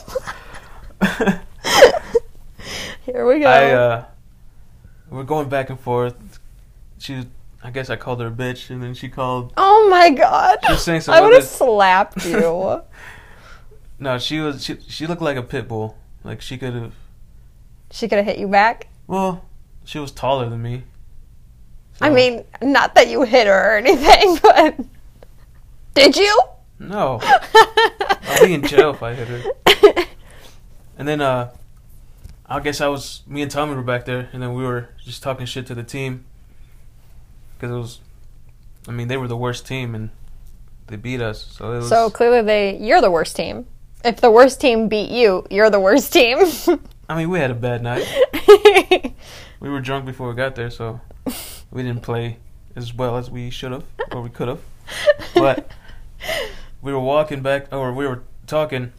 [3.05, 3.47] Here we go.
[3.47, 4.05] I uh,
[5.09, 6.39] we're going back and forth.
[6.99, 7.25] She, was-
[7.63, 9.53] I guess I called her a bitch, and then she called.
[9.57, 10.59] oh my god.
[10.67, 12.81] Just saying some I would have slapped you.
[13.99, 14.63] No, she was.
[14.63, 15.97] She she looked like a pit bull.
[16.23, 16.93] Like she could have.
[17.93, 18.87] She could have hit you back.
[19.05, 19.45] Well,
[19.85, 20.83] she was taller than me.
[22.01, 24.77] I mean, not that you hit her or anything, but
[25.93, 26.41] did you?
[26.79, 27.19] no.
[28.23, 30.05] I'll be in jail if I hit her.
[30.97, 31.51] And then uh,
[32.45, 33.21] I guess I was.
[33.27, 35.83] Me and Tommy were back there, and then we were just talking shit to the
[35.83, 36.25] team.
[37.55, 37.99] Because it was.
[38.87, 40.09] I mean, they were the worst team, and
[40.87, 41.45] they beat us.
[41.57, 41.89] So it was.
[41.89, 43.67] So clearly, they you're the worst team.
[44.03, 46.39] If the worst team beat you, you're the worst team.
[47.13, 48.07] I mean, we had a bad night.
[49.59, 50.99] We were drunk before we got there, so
[51.71, 52.39] we didn't play
[52.75, 54.59] as well as we should have or we could have.
[55.33, 55.71] But
[56.81, 58.91] we were walking back, or we were talking.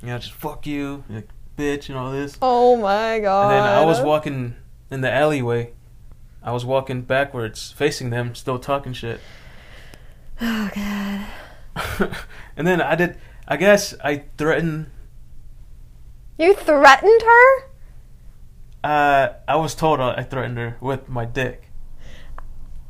[0.00, 2.36] You know, just fuck you, like, bitch, and all this.
[2.42, 3.52] oh my god.
[3.52, 4.56] And then I was walking
[4.90, 5.74] in the alleyway.
[6.42, 9.20] I was walking backwards, facing them, still talking shit.
[10.40, 12.16] Oh god.
[12.56, 13.16] and then I did.
[13.46, 14.90] I guess I threatened.
[16.42, 17.62] You threatened her?
[18.82, 21.68] Uh, I was told I threatened her with my dick.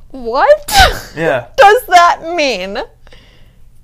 [0.09, 0.73] What?
[1.15, 1.49] Yeah.
[1.59, 2.79] does that mean?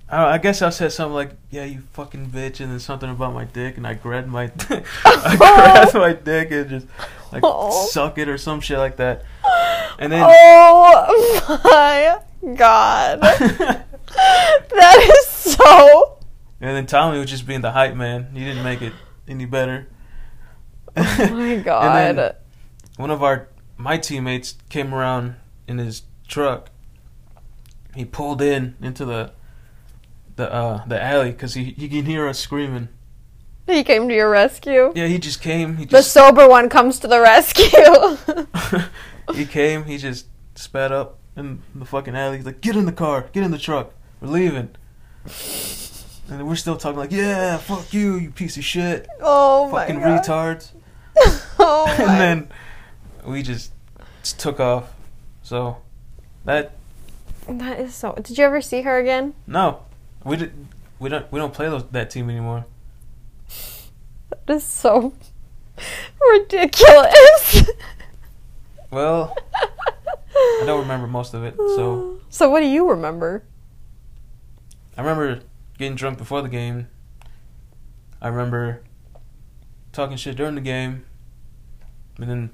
[0.08, 3.34] I, I guess I said something like, "Yeah, you fucking bitch," and then something about
[3.34, 4.44] my dick, and I grabbed my,
[5.04, 6.86] I grabbed my dick and just
[7.30, 7.88] like Oh.
[7.90, 9.22] suck it or some shit like that.
[9.98, 12.20] And then, Oh my
[12.56, 13.20] god.
[13.20, 13.84] that
[15.14, 16.16] is so.
[16.58, 18.28] and then Tommy was just being the hype man.
[18.32, 18.94] He didn't make it
[19.28, 19.88] any better.
[20.96, 22.36] Oh my god.
[22.96, 25.36] One of our my teammates came around
[25.66, 26.70] in his truck.
[27.94, 29.32] He pulled in into the
[30.36, 32.88] the uh the alley because he he can hear us screaming.
[33.66, 34.92] he came to your rescue.
[34.94, 35.76] Yeah, he just came.
[35.76, 38.16] He The sober one comes to the rescue.
[39.34, 39.84] he came.
[39.84, 42.38] He just spat up in the fucking alley.
[42.38, 43.28] He's like, "Get in the car.
[43.32, 43.92] Get in the truck.
[44.20, 44.70] We're leaving."
[46.30, 50.00] And we're still talking like, "Yeah, fuck you, you piece of shit, oh my fucking
[50.00, 50.22] god.
[50.24, 50.70] retards."
[51.60, 52.04] Oh my.
[52.04, 52.48] and then
[53.26, 53.72] we just,
[54.22, 54.92] just took off.
[55.42, 55.78] So
[56.44, 56.72] that
[57.48, 58.12] that is so.
[58.14, 59.34] Did you ever see her again?
[59.46, 59.80] no,
[60.24, 60.52] we did.
[61.00, 61.30] We don't.
[61.32, 62.64] We don't play those, that team anymore.
[64.30, 65.14] That is so
[66.30, 67.68] ridiculous.
[68.90, 69.36] Well,
[70.34, 71.56] I don't remember most of it.
[71.56, 73.42] So So what do you remember?
[74.96, 75.40] I remember
[75.78, 76.88] getting drunk before the game.
[78.20, 78.82] I remember
[79.92, 81.04] talking shit during the game.
[82.18, 82.50] And then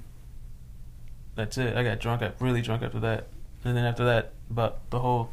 [1.35, 1.75] that's it.
[1.75, 3.27] I got drunk, I got really drunk after that.
[3.63, 5.31] And then after that, about the whole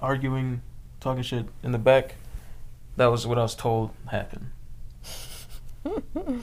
[0.00, 0.60] arguing,
[1.00, 2.16] talking shit in the back,
[2.96, 4.50] that was what I was told happened.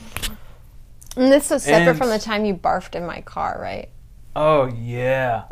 [1.16, 3.90] And this was separate And- from the time you barfed in my car, right?
[4.36, 5.46] Oh, yeah.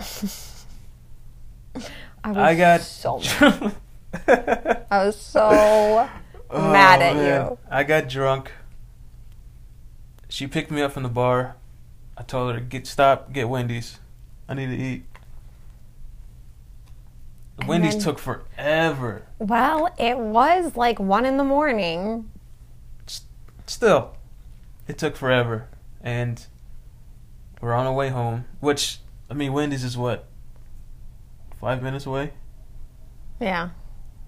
[2.23, 2.81] I was I got.
[2.81, 3.19] so.
[4.91, 6.09] I was so
[6.49, 7.57] oh, mad at you.
[7.69, 8.51] I got drunk.
[10.29, 11.55] She picked me up from the bar.
[12.17, 13.99] I told her, "Get stop, get Wendy's.
[14.47, 15.05] I need to eat."
[17.59, 19.23] And Wendy's then- took forever.
[19.39, 22.29] Well, it was like one in the morning.
[23.67, 24.15] Still,
[24.87, 25.67] it took forever,
[26.01, 26.45] and
[27.61, 28.45] we're on our way home.
[28.59, 28.99] Which
[29.29, 30.25] I mean, Wendy's is what
[31.59, 32.33] five minutes away.
[33.39, 33.69] Yeah.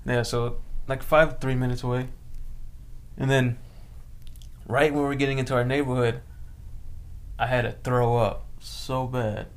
[0.08, 2.08] Yeah, so like five, three minutes away.
[3.18, 3.58] And then,
[4.66, 6.22] right when we were getting into our neighborhood,
[7.38, 9.48] I had to throw up so bad.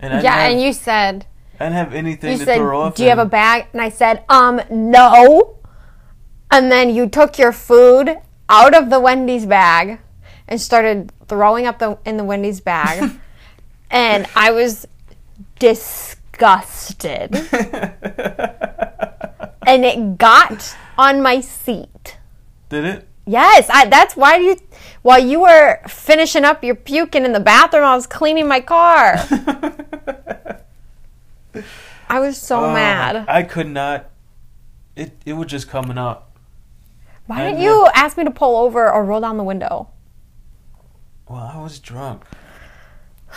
[0.00, 1.26] And I yeah, have, and you said
[1.60, 2.94] I didn't have anything you to said, throw up.
[2.96, 5.58] "Do you have a bag?" And I said, "Um, no."
[6.50, 8.16] And then you took your food
[8.48, 10.00] out of the Wendy's bag
[10.48, 13.12] and started throwing up the in the Wendy's bag.
[13.90, 14.86] and I was
[15.58, 17.32] disgusted.
[19.66, 22.18] and it got on my seat.
[22.68, 23.08] Did it?
[23.26, 24.56] Yes, I, that's why you.
[25.02, 29.16] While you were finishing up your puking in the bathroom, I was cleaning my car.
[32.08, 33.24] I was so Oh, mad.
[33.28, 34.10] I could not.
[34.96, 36.36] It it was just coming up.
[37.26, 39.88] Why didn't you ask me to pull over or roll down the window?
[41.28, 42.24] Well, I was drunk.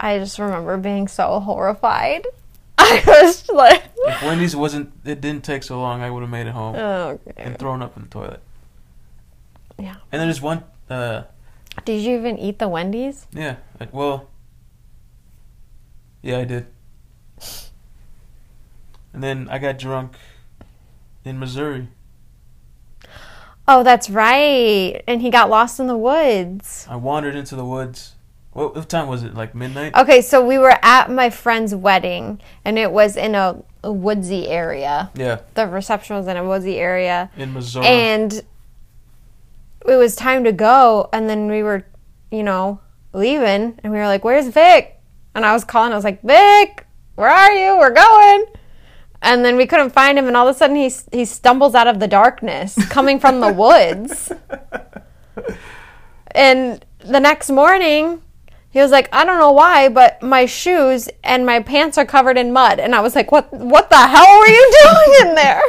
[0.00, 2.26] I just remember being so horrified.
[2.78, 6.02] I was like, If Wendy's wasn't, it didn't take so long.
[6.02, 7.32] I would have made it home okay.
[7.36, 8.40] and thrown up in the toilet.
[9.78, 9.96] Yeah.
[10.12, 10.64] And then there's one.
[10.90, 11.22] Uh,
[11.84, 13.26] Did you even eat the Wendy's?
[13.32, 13.56] yeah.
[13.80, 14.28] I, well.
[16.22, 16.66] Yeah, I did.
[19.12, 20.16] And then I got drunk
[21.24, 21.88] in Missouri.
[23.66, 25.02] Oh, that's right.
[25.06, 26.86] And he got lost in the woods.
[26.88, 28.13] I wandered into the woods.
[28.54, 29.34] What, what time was it?
[29.34, 29.94] Like midnight?
[29.94, 34.48] Okay, so we were at my friend's wedding, and it was in a, a woodsy
[34.48, 35.10] area.
[35.14, 37.30] Yeah, The reception was in a woodsy area.
[37.36, 37.86] in Missouri.
[37.86, 38.32] And
[39.86, 41.84] it was time to go, and then we were,
[42.30, 42.80] you know,
[43.12, 45.00] leaving, and we were like, Where's Vic?
[45.34, 46.86] And I was calling, I was like, Vic,
[47.16, 47.76] where are you?
[47.76, 48.44] We're going.
[49.20, 51.88] And then we couldn't find him, and all of a sudden he, he stumbles out
[51.88, 54.30] of the darkness coming from the woods.
[56.36, 58.20] And the next morning,
[58.74, 62.36] he was like, I don't know why, but my shoes and my pants are covered
[62.36, 62.78] in mud.
[62.80, 65.62] And I was like, What what the hell were you doing in there?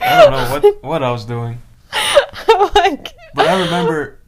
[0.00, 1.60] I don't know what what I was doing,
[2.74, 4.18] like, but I remember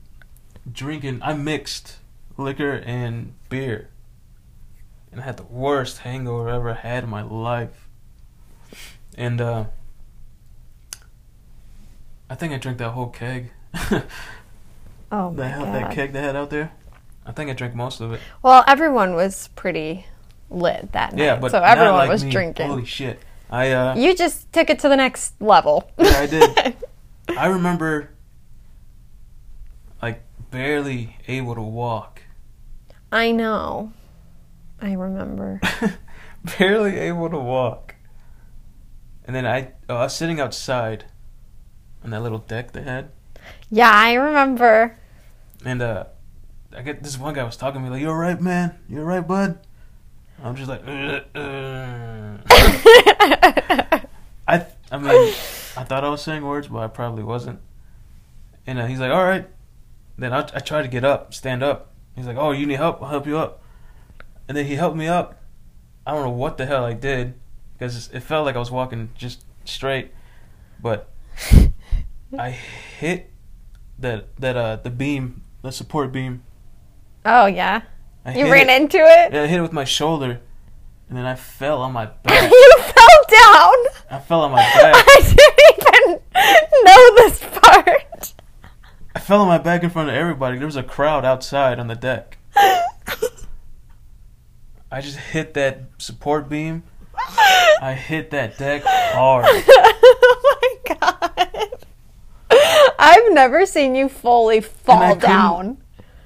[0.71, 1.21] drinking.
[1.23, 1.97] I mixed
[2.37, 3.89] liquor and beer,
[5.11, 7.89] and I had the worst hangover I ever had in my life.
[9.17, 9.65] And uh,
[12.29, 13.51] I think I drank that whole keg.
[15.13, 15.75] Oh my that hell- god.
[15.75, 16.73] that keg they had out there.
[17.27, 18.21] I think I drank most of it.
[18.43, 20.07] Well, everyone was pretty
[20.51, 21.23] lit that night.
[21.25, 22.31] Yeah, but so everyone like was me.
[22.31, 22.67] drinking.
[22.69, 23.21] Holy shit!
[23.51, 25.91] I uh, You just took it to the next level.
[25.99, 26.77] Yeah, I did.
[27.39, 28.11] I remember
[30.03, 32.23] like barely able to walk.
[33.11, 33.93] I know.
[34.81, 35.61] I remember.
[36.59, 37.95] barely able to walk.
[39.27, 41.05] And then I, oh, I was sitting outside
[42.03, 43.11] on that little deck they had,
[43.71, 44.99] Yeah, I remember.
[45.65, 46.05] and uh,
[46.77, 48.79] I get this one guy was talking to me like, you're all right, man?
[48.89, 49.59] you're all right, bud?"
[50.43, 52.39] I'm just like, uh, uh.
[54.47, 55.33] I, I mean,
[55.77, 57.61] I thought I was saying words, but I probably wasn't.
[58.67, 59.49] And uh, he's like, "All right."
[60.19, 61.93] Then I, I tried to get up, stand up.
[62.15, 63.03] He's like, "Oh, you need help?
[63.03, 63.63] I'll help you up."
[64.49, 65.41] And then he helped me up.
[66.07, 67.35] I don't know what the hell I did
[67.73, 70.13] because it felt like I was walking just straight,
[70.81, 71.09] but
[72.39, 73.31] I hit
[73.99, 76.43] that that uh the beam, the support beam.
[77.25, 77.83] Oh yeah.
[78.25, 78.81] I You ran it.
[78.81, 79.33] into it.
[79.33, 80.41] Yeah, I hit it with my shoulder,
[81.09, 82.51] and then I fell on my back.
[82.51, 83.75] you fell down.
[84.11, 84.95] I fell on my back.
[85.07, 88.35] I didn't even know this part.
[89.15, 90.57] I fell on my back in front of everybody.
[90.59, 92.39] There was a crowd outside on the deck.
[94.91, 96.85] I just hit that support beam.
[97.81, 99.45] I hit that deck hard.
[99.49, 101.71] oh my god.
[102.99, 105.79] I've never seen you fully fall down.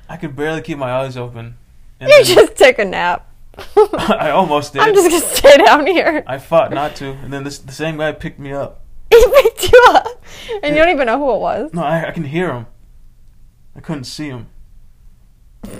[0.09, 1.57] I could barely keep my eyes open.
[2.01, 3.31] And You then just took a nap.
[3.77, 4.83] I almost did.
[4.83, 6.23] I'm just gonna stay down here.
[6.27, 8.85] I fought not to, and then this the same guy picked me up.
[9.11, 10.07] He picked you up,
[10.63, 11.73] and you don't even know who it was.
[11.73, 12.67] No, I, I can hear him.
[13.75, 14.47] I couldn't see him.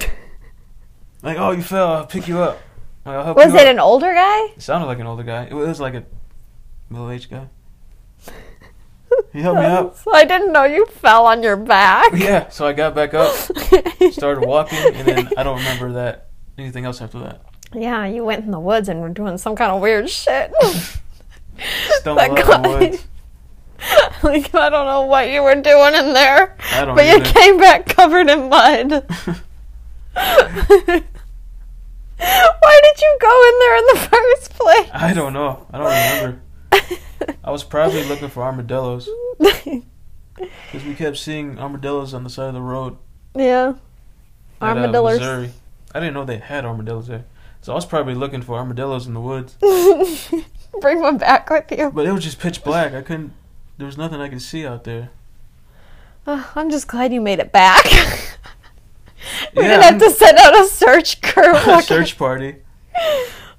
[1.23, 1.93] Like, oh, you fell.
[1.95, 2.61] I'll pick you up.
[3.05, 3.67] Like, I'll help Was it up.
[3.67, 4.45] an older guy?
[4.57, 5.45] It sounded like an older guy.
[5.47, 6.05] It was like a
[6.91, 7.49] middle-aged guy.
[9.33, 9.97] He helped me up.
[10.05, 12.13] So I didn't know you fell on your back.
[12.15, 13.35] Yeah, so I got back up,
[14.13, 17.43] started walking, and then I don't remember that anything else after that.
[17.75, 20.53] Yeah, you went in the woods and were doing some kind of weird shit.
[22.01, 23.07] Stumbled out in the woods.
[24.23, 27.59] like I don't know what you were doing in there, I don't but you came
[27.59, 29.05] back covered in mud.
[32.19, 34.91] Why did you go in there in the first place?
[34.93, 35.67] I don't know.
[35.73, 36.41] I don't remember.
[37.45, 42.55] I was probably looking for armadillos because we kept seeing armadillos on the side of
[42.55, 42.97] the road.
[43.35, 43.75] yeah,
[44.61, 45.19] at, uh, armadillos.
[45.19, 45.51] Missouri.
[45.95, 47.25] I didn't know they had armadillos there.
[47.61, 49.57] So I was probably looking for armadillos in the woods.
[50.81, 51.91] Bring one back with you.
[51.91, 52.93] But it was just pitch black.
[52.95, 53.33] I couldn't.
[53.79, 55.11] There was nothing I could see out there.
[56.27, 57.85] Oh, I'm just glad you made it back.
[59.57, 61.55] we Yeah, didn't have I'm- to send out a search crew.
[61.57, 62.57] A search party.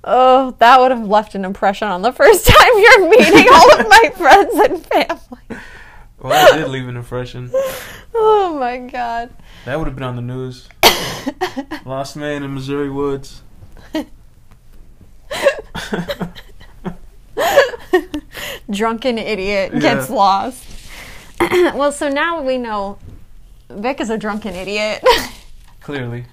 [0.04, 3.88] Oh, that would have left an impression on the first time you're meeting all of
[3.90, 5.62] my friends and family.
[6.20, 7.52] Well, I did leave an impression.
[8.14, 9.30] Oh my god.
[9.66, 10.68] That would have been on the news.
[11.86, 13.42] Lost man in Missouri woods.
[18.70, 19.80] Drunken idiot Yeah.
[19.80, 20.64] gets lost.
[21.40, 22.98] well, so now we know
[23.70, 25.04] Vic is a drunken idiot.
[25.82, 26.26] Clearly.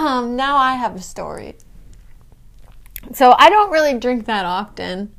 [0.00, 1.56] Um, now I have a story.
[3.14, 5.14] So I don't really drink that often.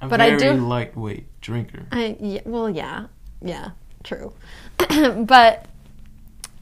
[0.00, 1.86] A But I very do- lightweight drinker.
[1.92, 3.06] I yeah, well, yeah,
[3.42, 3.70] yeah,
[4.04, 4.32] true.
[4.78, 5.66] but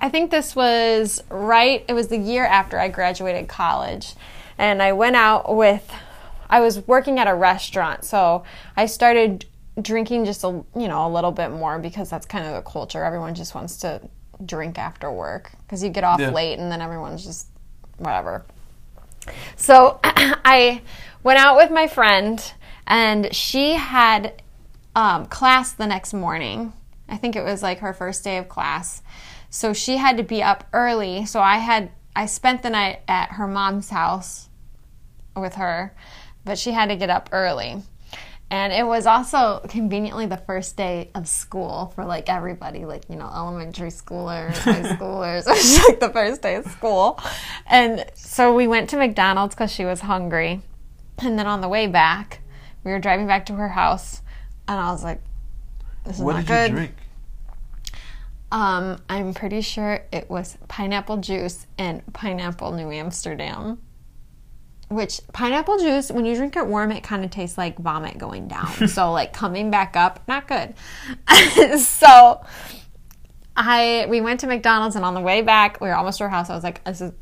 [0.01, 1.85] I think this was right.
[1.89, 4.15] It was the year after I graduated college,
[4.59, 5.91] and I went out with.
[6.51, 8.45] I was working at a restaurant, so
[8.77, 9.47] I started
[9.81, 13.03] drinking just a you know a little bit more because that's kind of the culture.
[13.05, 14.01] Everyone just wants to
[14.45, 16.31] drink after work because you get off Yeah.
[16.31, 17.47] late, and then everyone's just
[17.99, 18.45] whatever.
[19.57, 20.83] So I
[21.23, 22.53] went out with my friend,
[22.87, 24.43] and she had
[24.95, 26.73] um, class the next morning.
[27.09, 29.03] I think it was like her first day of class.
[29.51, 31.27] So she had to be up early.
[31.27, 34.49] So I had I spent the night at her mom's house
[35.37, 35.95] with her,
[36.45, 37.83] but she had to get up early.
[38.51, 43.17] And it was also conveniently the first day of school for like everybody, like, you
[43.17, 45.45] know, elementary schoolers, high schoolers.
[45.47, 47.19] It was like the first day of school.
[47.67, 50.61] And so we went to McDonald's because she was hungry.
[51.19, 52.41] And then on the way back,
[52.85, 54.21] we were driving back to her house,
[54.69, 55.21] and I was like,
[56.05, 56.71] this is What not did good.
[56.71, 56.95] you drink?
[58.53, 63.79] Um, I'm pretty sure it was pineapple juice and pineapple New Amsterdam.
[64.91, 68.49] Which pineapple juice, when you drink it warm, it kind of tastes like vomit going
[68.49, 68.89] down.
[68.89, 70.75] so like coming back up, not good.
[71.81, 72.45] so
[73.57, 76.31] I we went to McDonald's and on the way back, we were almost to our
[76.31, 76.51] house.
[76.51, 77.13] I was like, this is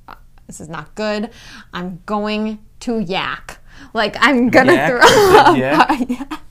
[0.46, 1.30] this is not good.
[1.72, 3.58] I'm going to yak.
[3.94, 4.88] Like I'm gonna Yak?
[4.90, 5.00] throw
[5.38, 5.56] up.
[5.56, 6.42] yak?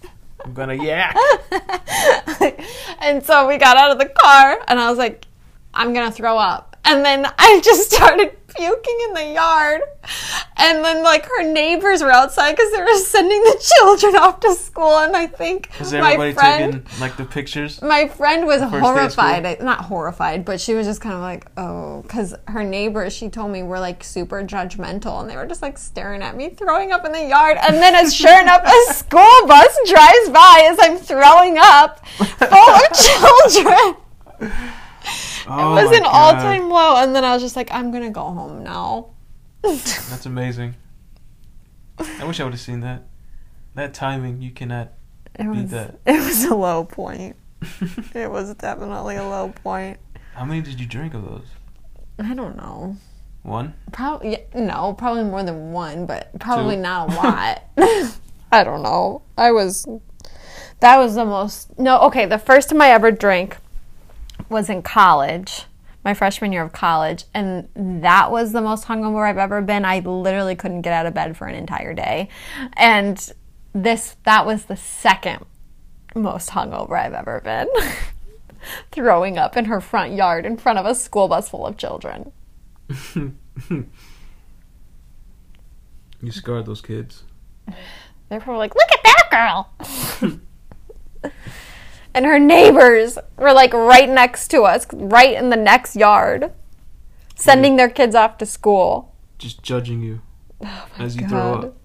[0.43, 1.15] I'm gonna yak.
[2.99, 5.25] and so we got out of the car, and I was like,
[5.73, 6.77] I'm gonna throw up.
[6.83, 9.81] And then I just started puking in the yard.
[10.57, 14.53] And then, like, her neighbors were outside because they were sending the children off to
[14.55, 14.99] school.
[14.99, 16.85] And I think Was my friend.
[16.85, 17.81] taking like the pictures?
[17.81, 19.61] My friend was horrified.
[19.61, 23.51] Not horrified, but she was just kind of like, oh, because her neighbors, she told
[23.51, 27.05] me, were like super judgmental and they were just like staring at me, throwing up
[27.05, 27.57] in the yard.
[27.61, 32.57] And then, as sure enough, a school bus drives by as I'm throwing up, full
[32.57, 34.71] of children.
[35.51, 36.95] Oh it was an all time low.
[36.97, 39.11] And then I was just like, I'm to go home now.
[39.61, 40.75] That's amazing.
[41.99, 43.03] I wish I would have seen that.
[43.75, 44.91] That timing, you cannot
[45.35, 45.99] It beat was, that.
[46.05, 47.35] it was a low point.
[48.15, 49.97] It was definitely a low point.
[50.33, 51.45] How many did you drink of those?
[52.19, 52.97] I don't know.
[53.43, 53.73] One?
[53.91, 56.81] Probably yeah, no, probably more than one, but probably Two.
[56.81, 57.63] not a lot.
[58.51, 59.21] I don't know.
[59.37, 59.87] I was
[60.79, 61.99] that was the most no.
[62.01, 63.57] Okay, the first time I ever drank
[64.51, 65.63] was in college,
[66.03, 69.85] my freshman year of college, and that was the most hungover I've ever been.
[69.85, 72.29] I literally couldn't get out of bed for an entire day,
[72.73, 73.31] and
[73.73, 75.45] this that was the second
[76.13, 77.67] most hungover I've ever been.
[78.91, 82.31] Throwing up in her front yard in front of a school bus full of children.
[86.21, 87.23] You scarred those kids.
[88.29, 89.67] They're probably like, look at that
[90.21, 91.31] girl.
[92.13, 96.51] and her neighbors were like right next to us, right in the next yard,
[97.35, 99.15] sending their kids off to school.
[99.37, 100.21] Just judging you
[100.63, 101.65] Oh as you throw God.
[101.65, 101.77] up.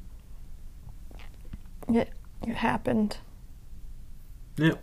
[1.88, 2.10] It,
[2.46, 3.18] it happened.
[4.58, 4.82] Yep.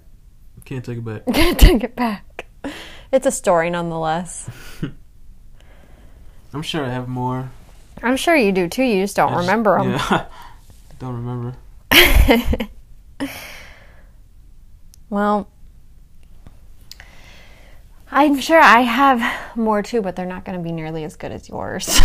[0.66, 1.26] Can't take it back.
[1.34, 2.46] Can't take it back.
[3.12, 4.50] It's a story nonetheless.
[6.54, 7.52] I'm sure I have more.
[8.02, 8.84] I'm sure you do too.
[8.84, 9.92] You just don't I just- remember them.
[9.92, 10.26] Yeah.
[11.00, 11.56] Don't remember.
[15.14, 15.48] Well,
[18.10, 21.32] I'm sure I have more too, but they're not going to be nearly as good
[21.32, 22.02] as yours.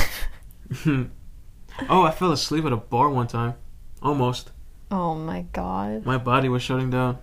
[0.86, 3.54] oh, I fell asleep at a bar one time.
[4.02, 4.50] Almost.
[4.90, 6.04] oh my god.
[6.04, 7.16] My body was shutting down.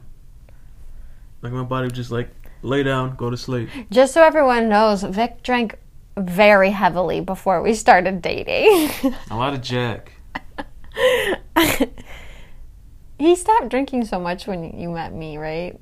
[1.43, 2.29] Like my body was just like,
[2.63, 3.69] lay down, go to sleep.
[3.91, 5.77] Just so everyone knows, Vic drank
[6.17, 9.13] very heavily before we started dating.
[9.29, 10.13] A lot of Jack.
[13.17, 15.79] he stopped drinking so much when you met me, right?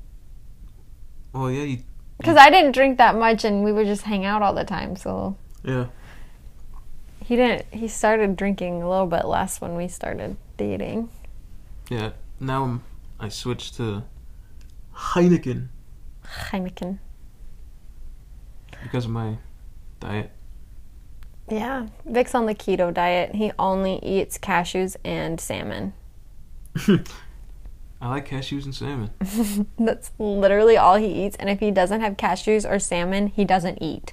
[1.34, 1.78] Oh yeah, you,
[2.18, 4.94] Because I didn't drink that much and we would just hang out all the time.
[4.96, 5.86] So yeah.
[7.24, 11.10] he didn't, he started drinking a little bit less when we started dating.
[11.90, 12.12] Yeah.
[12.38, 12.82] Now I'm,
[13.18, 14.04] I switched to
[14.94, 15.68] Heineken
[16.24, 16.98] Heineken.
[18.82, 19.38] because of my
[19.98, 20.30] diet.
[21.50, 21.88] Yeah.
[22.06, 23.34] Vic's on the keto diet.
[23.34, 25.94] He only eats cashews and salmon.
[28.04, 29.10] I like cashews and salmon.
[29.78, 31.36] That's literally all he eats.
[31.36, 34.12] And if he doesn't have cashews or salmon, he doesn't eat.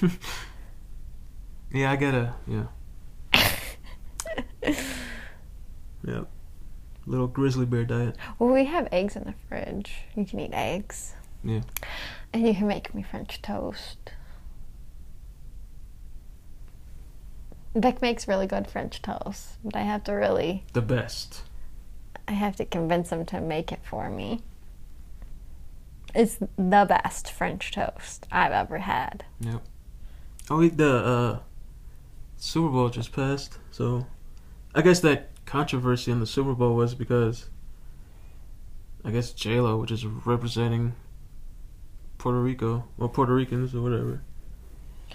[1.70, 2.34] yeah, I gotta.
[2.46, 2.64] Yeah.
[6.06, 6.28] Yep.
[7.06, 8.16] Little grizzly bear diet.
[8.38, 10.04] Well, we have eggs in the fridge.
[10.14, 11.14] You can eat eggs.
[11.42, 11.62] Yeah.
[12.34, 13.96] And you can make me French toast.
[17.74, 21.42] Beck makes really good French toast, but I have to really, The best.
[22.26, 24.42] I have to convince him to make it for me.
[26.14, 26.46] It's the
[26.88, 29.24] best French toast I've ever had.
[29.40, 29.62] Yep.
[30.50, 31.38] Oh, wait, the uh,
[32.36, 34.06] Super Bowl just passed, so
[34.74, 37.48] I guess that controversy in the Super Bowl was because
[39.04, 40.94] I guess J Lo, which is representing
[42.18, 44.22] Puerto Rico or Puerto Ricans or whatever,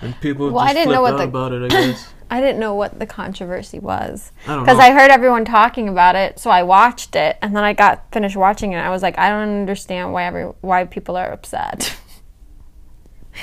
[0.01, 1.63] and people Well, I just didn't flipped know what out the- about it.
[1.63, 4.83] I guess I didn't know what the controversy was because know.
[4.83, 8.35] I heard everyone talking about it, so I watched it, and then I got finished
[8.35, 8.75] watching it.
[8.75, 11.97] And I was like, I don't understand why every why people are upset.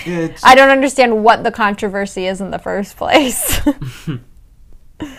[0.07, 3.61] yeah, I don't understand what the controversy is in the first place.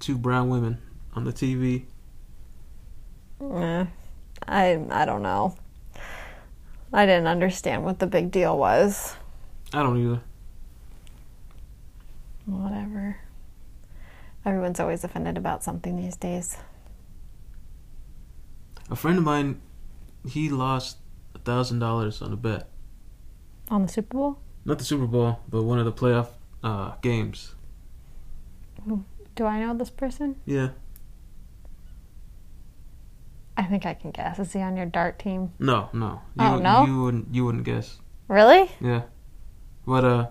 [0.00, 0.78] two brown women
[1.14, 1.84] on the TV.
[3.42, 3.84] Eh,
[4.48, 5.56] I I don't know.
[6.92, 9.16] I didn't understand what the big deal was.
[9.72, 10.22] I don't either.
[12.46, 13.18] Whatever.
[14.44, 16.58] Everyone's always offended about something these days.
[18.90, 19.60] A friend of mine,
[20.28, 20.98] he lost
[21.34, 22.68] a thousand dollars on a bet.
[23.70, 24.38] On the Super Bowl?
[24.66, 26.28] Not the Super Bowl, but one of the playoff
[26.62, 27.54] uh, games.
[29.34, 30.36] Do I know this person?
[30.44, 30.68] Yeah.
[33.56, 34.38] I think I can guess.
[34.38, 35.52] Is he on your dart team?
[35.58, 36.20] No, no.
[36.38, 36.84] You, Oh, no?
[36.86, 37.34] You wouldn't.
[37.34, 37.98] You wouldn't guess.
[38.28, 38.70] Really?
[38.80, 39.02] Yeah.
[39.86, 40.26] But uh.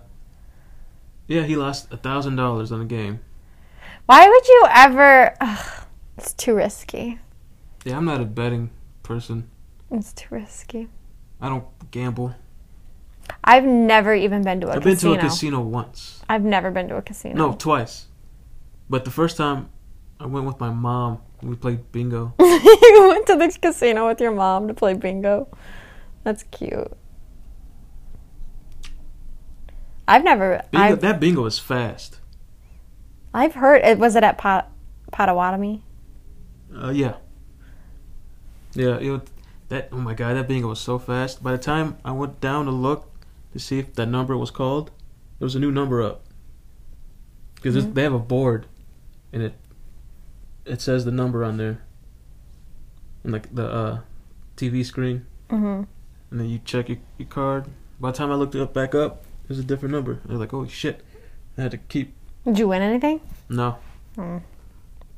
[1.26, 3.20] Yeah, he lost a thousand dollars on a game.
[4.06, 5.34] Why would you ever?
[5.40, 5.84] Ugh,
[6.18, 7.18] it's too risky.
[7.84, 8.70] Yeah, I'm not a betting
[9.02, 9.50] person.
[9.90, 10.88] It's too risky.
[11.40, 12.34] I don't gamble.
[13.42, 14.90] I've never even been to a I've casino.
[14.90, 16.22] I've been to a casino once.
[16.28, 17.34] I've never been to a casino.
[17.36, 18.06] No, twice.
[18.90, 19.70] But the first time,
[20.20, 21.20] I went with my mom.
[21.42, 22.34] We played bingo.
[22.40, 25.48] you went to the casino with your mom to play bingo.
[26.22, 26.92] That's cute.
[30.06, 30.62] I've never.
[30.70, 32.18] Bingo I've, that bingo is fast.
[33.32, 33.82] I've heard.
[33.84, 34.70] It was it at Pot,
[35.12, 35.82] Potawatomi?
[36.76, 37.14] Uh, yeah.
[38.74, 39.22] Yeah, it would,
[39.68, 41.42] that oh my god, that bingo was so fast.
[41.42, 43.10] By the time I went down to look
[43.52, 44.90] to see if that number was called,
[45.38, 46.22] there was a new number up.
[47.54, 47.94] Because Mhm.
[47.94, 48.66] they have a board,
[49.32, 49.54] and it
[50.66, 51.82] it says the number on there,
[53.22, 53.98] and like the uh,
[54.56, 55.82] TV screen, Mm-hmm.
[56.30, 57.66] and then you check your, your card.
[58.00, 60.20] By the time I looked it up back up, it was a different number.
[60.28, 61.02] I was like, holy shit!
[61.56, 62.14] I had to keep
[62.44, 63.20] Did you win anything?
[63.48, 63.76] no,
[64.16, 64.38] Hmm.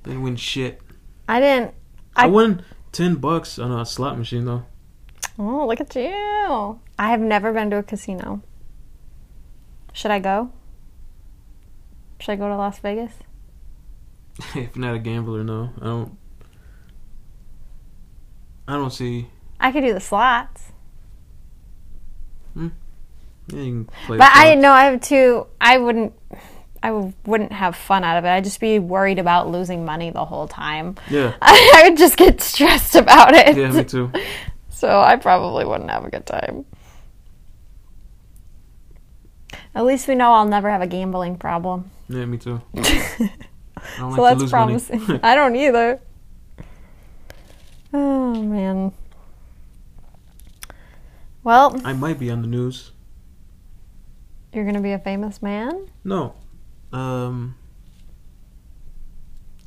[0.02, 0.80] didn't win shit.
[1.28, 1.74] I didn't.
[2.14, 4.64] I, I- won ten bucks on a slot machine though.
[5.38, 6.80] Oh, look at you!
[6.98, 8.40] I have never been to a casino.
[9.92, 10.50] Should I go?
[12.20, 13.12] Should I go to Las Vegas?
[14.38, 16.16] if you're not a gambler, no, I don't.
[18.68, 19.28] I don't see.
[19.60, 20.72] I could do the slots.
[23.48, 24.18] Yeah, you can play.
[24.18, 25.46] But I know I have two.
[25.60, 26.12] I wouldn't.
[26.82, 28.28] I wouldn't have fun out of it.
[28.28, 30.96] I'd just be worried about losing money the whole time.
[31.10, 33.56] Yeah, I would just get stressed about it.
[33.56, 34.10] yeah, me too.
[34.68, 36.66] So I probably wouldn't have a good time.
[39.74, 41.90] At least we know I'll never have a gambling problem.
[42.10, 42.60] Yeah, me too.
[42.76, 43.30] I
[43.96, 45.20] don't so like that's promising.
[45.22, 45.98] I don't either.
[47.94, 48.92] Oh man.
[51.42, 52.92] Well, I might be on the news.
[54.56, 55.86] You're gonna be a famous man.
[56.02, 56.34] No,
[56.92, 57.54] um,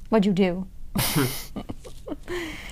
[0.09, 0.67] What'd you do?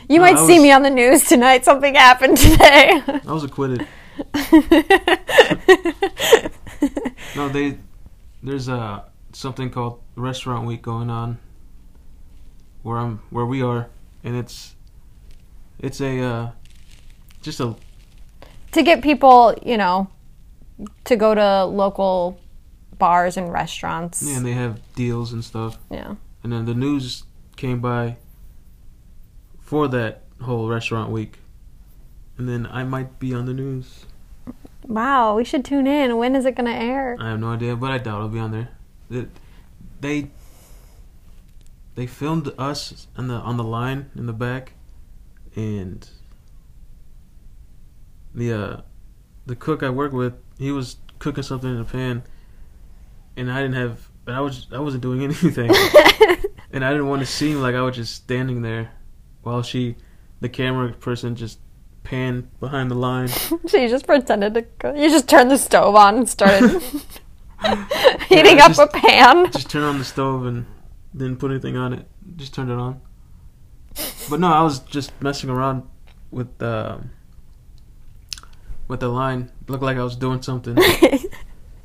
[0.10, 1.66] You might I see me on the news tonight.
[1.66, 3.02] Something happened today.
[3.06, 3.86] I was acquitted.
[7.36, 7.78] No, they
[8.42, 11.38] there's uh something called Restaurant Week going on
[12.82, 13.90] where I'm where we are,
[14.24, 14.76] and it's
[15.78, 16.52] it's a uh
[17.44, 17.76] just a
[18.72, 20.10] to get people, you know,
[21.06, 22.40] to go to local
[22.98, 24.24] bars and restaurants.
[24.24, 25.78] yeah, and they have deals and stuff.
[25.92, 26.16] Yeah.
[26.44, 27.24] And then the news
[27.56, 28.18] came by
[29.60, 31.40] for that whole restaurant week.
[32.38, 34.06] And then I might be on the news.
[34.84, 36.18] Wow, we should tune in.
[36.18, 37.18] When is it going to air?
[37.20, 38.70] I have no idea, but I doubt I'll be on there.
[39.10, 39.30] It,
[40.00, 40.30] they
[41.96, 44.74] they filmed us on the on the line in the back,
[45.56, 46.08] and
[48.34, 48.82] the uh,
[49.48, 52.22] the cook I work with, he was cooking something in a pan,
[53.36, 55.72] and I didn't have, but I was I wasn't doing anything,
[56.72, 58.92] and I didn't want to seem like I was just standing there,
[59.42, 59.96] while she,
[60.42, 61.60] the camera person, just
[62.04, 63.28] panned behind the line.
[63.68, 64.94] so you just pretended to go.
[64.94, 66.82] You just turned the stove on and started.
[68.30, 69.52] Heating Yeah, up just- a pan.
[69.52, 70.66] Just turn on the stove and
[71.16, 72.06] didn't put anything on it.
[72.36, 73.02] Just turned it on.
[74.30, 75.84] But no, I was just messing around
[76.30, 77.02] with the
[78.88, 79.52] with the line.
[79.68, 80.78] Looked like I was doing something.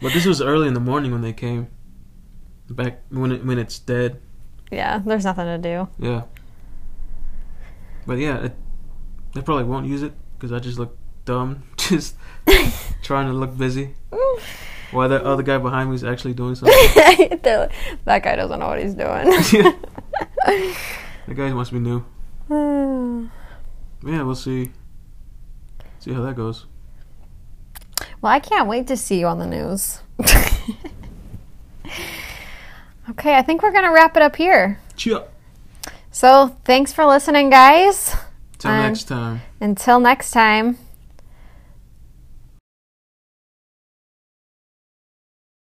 [0.02, 1.68] But this was early in the morning when they came.
[2.68, 4.20] Back when it when it's dead.
[4.72, 5.88] yeah, there's nothing to do.
[5.96, 6.22] Yeah.
[8.04, 8.52] But yeah, it,
[9.32, 12.16] they probably won't use it because I just look dumb, just
[13.04, 13.94] trying to look busy.
[14.90, 16.74] While the other guy behind me is actually doing something.
[18.04, 19.32] That guy doesn't know what he's doing.
[19.52, 19.72] Yeah.
[21.28, 22.04] The guy must be new.
[24.04, 24.72] Yeah, we'll see.
[26.00, 26.66] See how that goes.
[28.22, 30.00] Well, I can't wait to see you on the news.
[33.10, 34.78] okay, I think we're going to wrap it up here.
[34.96, 35.22] Cheer.
[36.10, 38.14] So, thanks for listening, guys.
[38.58, 39.42] Till Um, next time.
[39.60, 40.78] Until next time.